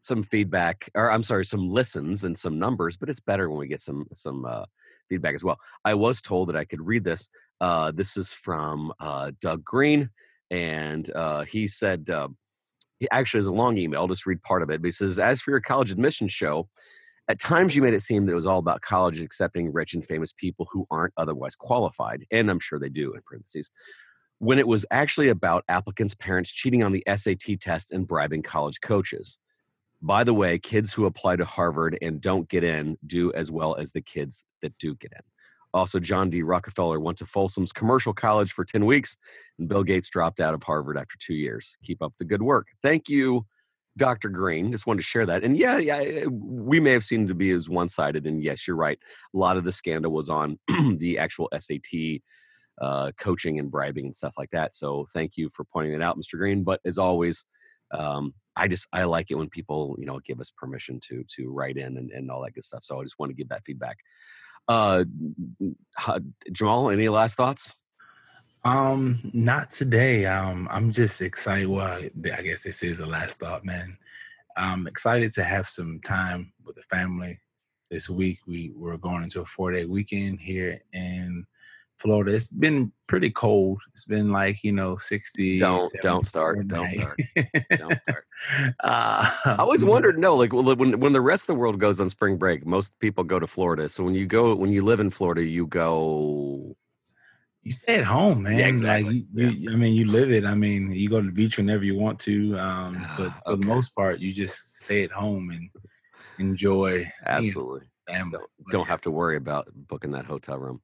some 0.00 0.22
feedback, 0.22 0.88
or 0.94 1.10
I'm 1.10 1.22
sorry, 1.22 1.44
some 1.44 1.68
listens 1.68 2.24
and 2.24 2.38
some 2.38 2.58
numbers. 2.58 2.96
But 2.96 3.10
it's 3.10 3.20
better 3.20 3.50
when 3.50 3.58
we 3.58 3.68
get 3.68 3.80
some 3.80 4.06
some 4.14 4.46
uh, 4.46 4.64
feedback 5.10 5.34
as 5.34 5.44
well. 5.44 5.58
I 5.84 5.94
was 5.94 6.22
told 6.22 6.48
that 6.48 6.56
I 6.56 6.64
could 6.64 6.80
read 6.80 7.04
this. 7.04 7.28
Uh, 7.60 7.90
this 7.90 8.16
is 8.16 8.32
from 8.32 8.92
uh, 9.00 9.32
Doug 9.40 9.64
Green, 9.64 10.10
and 10.50 11.10
uh, 11.14 11.44
he 11.44 11.66
said. 11.66 12.08
Uh, 12.08 12.28
he 12.98 13.08
actually 13.10 13.38
has 13.38 13.48
a 13.48 13.52
long 13.52 13.78
email. 13.78 14.00
I'll 14.00 14.06
just 14.06 14.26
read 14.26 14.40
part 14.44 14.62
of 14.62 14.70
it. 14.70 14.80
But 14.80 14.86
he 14.86 14.92
says, 14.92 15.18
As 15.18 15.40
for 15.42 15.50
your 15.50 15.60
college 15.60 15.90
admission 15.90 16.28
show, 16.28 16.68
at 17.28 17.40
times, 17.40 17.74
you 17.76 17.82
made 17.82 17.94
it 17.94 18.00
seem 18.02 18.26
that 18.26 18.32
it 18.32 18.36
was 18.36 18.46
all 18.46 18.58
about 18.58 18.82
colleges 18.82 19.22
accepting 19.22 19.72
rich 19.72 19.94
and 19.94 20.04
famous 20.04 20.32
people 20.32 20.66
who 20.72 20.86
aren't 20.90 21.14
otherwise 21.16 21.54
qualified, 21.56 22.24
and 22.30 22.50
I'm 22.50 22.58
sure 22.58 22.78
they 22.78 22.88
do 22.88 23.12
in 23.14 23.20
parentheses, 23.24 23.70
when 24.38 24.58
it 24.58 24.66
was 24.66 24.84
actually 24.90 25.28
about 25.28 25.64
applicants' 25.68 26.14
parents 26.14 26.52
cheating 26.52 26.82
on 26.82 26.92
the 26.92 27.04
SAT 27.14 27.60
test 27.60 27.92
and 27.92 28.06
bribing 28.06 28.42
college 28.42 28.80
coaches. 28.80 29.38
By 30.00 30.24
the 30.24 30.34
way, 30.34 30.58
kids 30.58 30.92
who 30.92 31.06
apply 31.06 31.36
to 31.36 31.44
Harvard 31.44 31.96
and 32.02 32.20
don't 32.20 32.48
get 32.48 32.64
in 32.64 32.98
do 33.06 33.32
as 33.34 33.52
well 33.52 33.76
as 33.76 33.92
the 33.92 34.02
kids 34.02 34.44
that 34.60 34.76
do 34.78 34.96
get 34.96 35.12
in. 35.12 35.22
Also, 35.74 36.00
John 36.00 36.28
D. 36.28 36.42
Rockefeller 36.42 37.00
went 37.00 37.18
to 37.18 37.24
Folsom's 37.24 37.72
commercial 37.72 38.12
college 38.12 38.52
for 38.52 38.64
10 38.64 38.84
weeks, 38.84 39.16
and 39.58 39.68
Bill 39.68 39.84
Gates 39.84 40.10
dropped 40.10 40.40
out 40.40 40.54
of 40.54 40.62
Harvard 40.64 40.98
after 40.98 41.16
two 41.18 41.34
years. 41.34 41.76
Keep 41.84 42.02
up 42.02 42.14
the 42.18 42.24
good 42.24 42.42
work. 42.42 42.66
Thank 42.82 43.08
you, 43.08 43.46
Dr. 43.96 44.28
Green. 44.28 44.72
Just 44.72 44.86
wanted 44.86 45.00
to 45.00 45.06
share 45.06 45.26
that. 45.26 45.44
And 45.44 45.56
yeah, 45.56 45.78
yeah, 45.78 45.98
eh, 45.98 46.26
we 46.26 46.80
may 46.80 46.92
have 46.92 47.04
seemed 47.04 47.28
to 47.28 47.34
be 47.34 47.50
as 47.50 47.68
one 47.68 47.88
sided. 47.88 48.26
And 48.26 48.42
yes, 48.42 48.66
you're 48.66 48.76
right. 48.76 48.98
A 49.34 49.38
lot 49.38 49.56
of 49.56 49.64
the 49.64 49.72
scandal 49.72 50.12
was 50.12 50.28
on 50.28 50.58
the 50.96 51.18
actual 51.18 51.48
SAT 51.56 52.20
uh, 52.80 53.12
coaching 53.18 53.58
and 53.58 53.70
bribing 53.70 54.06
and 54.06 54.16
stuff 54.16 54.34
like 54.38 54.50
that. 54.50 54.74
So 54.74 55.06
thank 55.12 55.36
you 55.36 55.50
for 55.50 55.64
pointing 55.64 55.92
that 55.92 56.04
out, 56.04 56.18
Mr. 56.18 56.38
Green. 56.38 56.64
But 56.64 56.80
as 56.84 56.98
always, 56.98 57.44
um, 57.92 58.34
I 58.56 58.68
just 58.68 58.86
I 58.92 59.04
like 59.04 59.30
it 59.30 59.36
when 59.36 59.48
people 59.48 59.96
you 59.98 60.06
know 60.06 60.20
give 60.20 60.40
us 60.40 60.50
permission 60.50 61.00
to 61.08 61.24
to 61.36 61.50
write 61.50 61.76
in 61.76 61.96
and, 61.96 62.10
and 62.10 62.30
all 62.30 62.42
that 62.42 62.54
good 62.54 62.64
stuff. 62.64 62.84
So 62.84 63.00
I 63.00 63.04
just 63.04 63.18
want 63.18 63.30
to 63.30 63.36
give 63.36 63.48
that 63.48 63.64
feedback. 63.64 63.98
Uh, 64.68 65.04
Jamal, 66.52 66.90
any 66.90 67.08
last 67.08 67.36
thoughts? 67.36 67.74
Um, 68.64 69.18
not 69.32 69.70
today. 69.70 70.26
Um, 70.26 70.68
I'm 70.70 70.92
just 70.92 71.20
excited. 71.20 71.66
Well, 71.66 72.02
I 72.36 72.42
guess 72.42 72.62
this 72.62 72.82
is 72.82 72.98
the 72.98 73.06
last 73.06 73.40
thought, 73.40 73.64
man. 73.64 73.96
I'm 74.56 74.86
excited 74.86 75.32
to 75.32 75.44
have 75.44 75.68
some 75.68 76.00
time 76.04 76.52
with 76.64 76.76
the 76.76 76.82
family 76.82 77.40
this 77.90 78.08
week. 78.08 78.38
We 78.46 78.72
we're 78.76 78.96
going 78.96 79.22
into 79.22 79.40
a 79.40 79.44
four 79.44 79.72
day 79.72 79.84
weekend 79.84 80.40
here 80.40 80.80
in 80.92 81.44
Florida. 81.96 82.34
It's 82.34 82.48
been 82.48 82.92
pretty 83.08 83.30
cold. 83.30 83.80
It's 83.92 84.04
been 84.04 84.30
like 84.30 84.62
you 84.62 84.72
know 84.72 84.96
sixty. 84.96 85.58
Don't 85.58 85.84
don't 86.02 86.26
start. 86.26 86.66
Don't 86.68 86.88
start. 86.88 87.20
don't 87.70 87.96
start. 87.96 88.26
Uh, 88.80 89.28
I 89.44 89.56
always 89.58 89.84
wondered. 89.84 90.18
No, 90.18 90.36
like 90.36 90.52
when 90.52 91.00
when 91.00 91.12
the 91.12 91.20
rest 91.20 91.44
of 91.44 91.56
the 91.56 91.60
world 91.60 91.80
goes 91.80 92.00
on 92.00 92.08
spring 92.08 92.36
break, 92.36 92.64
most 92.64 92.98
people 93.00 93.24
go 93.24 93.38
to 93.38 93.46
Florida. 93.46 93.88
So 93.88 94.04
when 94.04 94.14
you 94.14 94.26
go 94.26 94.54
when 94.54 94.70
you 94.70 94.84
live 94.84 95.00
in 95.00 95.10
Florida, 95.10 95.44
you 95.44 95.66
go 95.66 96.76
you 97.62 97.70
stay 97.70 97.98
at 97.98 98.04
home, 98.04 98.42
man. 98.42 98.58
Yeah, 98.58 98.66
exactly. 98.66 99.14
Like 99.14 99.24
you, 99.34 99.48
you, 99.48 99.72
I 99.72 99.76
mean, 99.76 99.94
you 99.94 100.06
live 100.06 100.32
it. 100.32 100.44
I 100.44 100.54
mean, 100.54 100.90
you 100.90 101.08
go 101.08 101.20
to 101.20 101.26
the 101.26 101.32
beach 101.32 101.58
whenever 101.58 101.84
you 101.84 101.96
want 101.96 102.18
to, 102.20 102.58
um, 102.58 102.94
but 103.16 103.30
for 103.30 103.52
okay. 103.52 103.60
the 103.60 103.66
most 103.66 103.90
part, 103.90 104.18
you 104.18 104.32
just 104.32 104.78
stay 104.78 105.04
at 105.04 105.12
home 105.12 105.50
and 105.50 105.70
enjoy. 106.38 107.06
Absolutely. 107.24 107.86
Don't, 108.12 108.34
don't 108.70 108.88
have 108.88 109.00
to 109.02 109.10
worry 109.10 109.36
about 109.36 109.68
booking 109.74 110.12
that 110.12 110.24
hotel 110.24 110.58
room. 110.58 110.80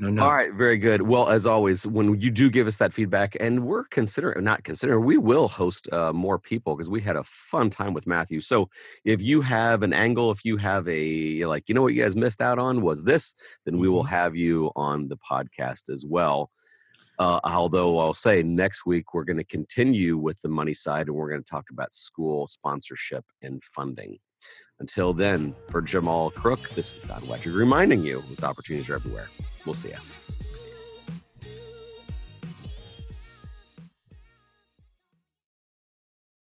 No, 0.00 0.08
no. 0.08 0.22
All 0.22 0.32
right, 0.32 0.52
very 0.54 0.78
good. 0.78 1.02
Well, 1.02 1.28
as 1.28 1.46
always, 1.46 1.86
when 1.86 2.18
you 2.22 2.30
do 2.30 2.48
give 2.48 2.66
us 2.66 2.78
that 2.78 2.94
feedback, 2.94 3.36
and 3.38 3.66
we're 3.66 3.84
considering, 3.84 4.42
not 4.42 4.64
considering, 4.64 5.04
we 5.04 5.18
will 5.18 5.46
host 5.46 5.92
uh, 5.92 6.10
more 6.14 6.38
people 6.38 6.74
because 6.74 6.88
we 6.88 7.02
had 7.02 7.16
a 7.16 7.24
fun 7.24 7.68
time 7.68 7.92
with 7.92 8.06
Matthew. 8.06 8.40
So 8.40 8.70
if 9.04 9.20
you 9.20 9.42
have 9.42 9.82
an 9.82 9.92
angle, 9.92 10.30
if 10.30 10.42
you 10.42 10.56
have 10.56 10.88
a, 10.88 11.44
like, 11.44 11.68
you 11.68 11.74
know 11.74 11.82
what 11.82 11.92
you 11.92 12.02
guys 12.02 12.16
missed 12.16 12.40
out 12.40 12.58
on 12.58 12.80
was 12.80 13.04
this, 13.04 13.34
then 13.66 13.78
we 13.78 13.90
will 13.90 14.04
mm-hmm. 14.04 14.14
have 14.14 14.34
you 14.34 14.70
on 14.74 15.08
the 15.08 15.18
podcast 15.18 15.90
as 15.90 16.06
well. 16.06 16.50
Uh, 17.18 17.38
although 17.44 17.98
I'll 17.98 18.14
say 18.14 18.42
next 18.42 18.86
week 18.86 19.12
we're 19.12 19.24
going 19.24 19.36
to 19.36 19.44
continue 19.44 20.16
with 20.16 20.40
the 20.40 20.48
money 20.48 20.72
side 20.72 21.08
and 21.08 21.14
we're 21.14 21.28
going 21.28 21.42
to 21.42 21.50
talk 21.50 21.68
about 21.68 21.92
school 21.92 22.46
sponsorship 22.46 23.26
and 23.42 23.62
funding. 23.62 24.16
Until 24.80 25.12
then, 25.12 25.54
for 25.68 25.82
Jamal 25.82 26.30
Crook, 26.30 26.70
this 26.70 26.94
is 26.94 27.02
Don 27.02 27.20
Wettrick 27.22 27.54
reminding 27.54 28.02
you 28.02 28.22
these 28.28 28.42
opportunities 28.42 28.88
are 28.88 28.94
everywhere. 28.94 29.28
We'll 29.66 29.74
see 29.74 29.90
you. 29.90 29.94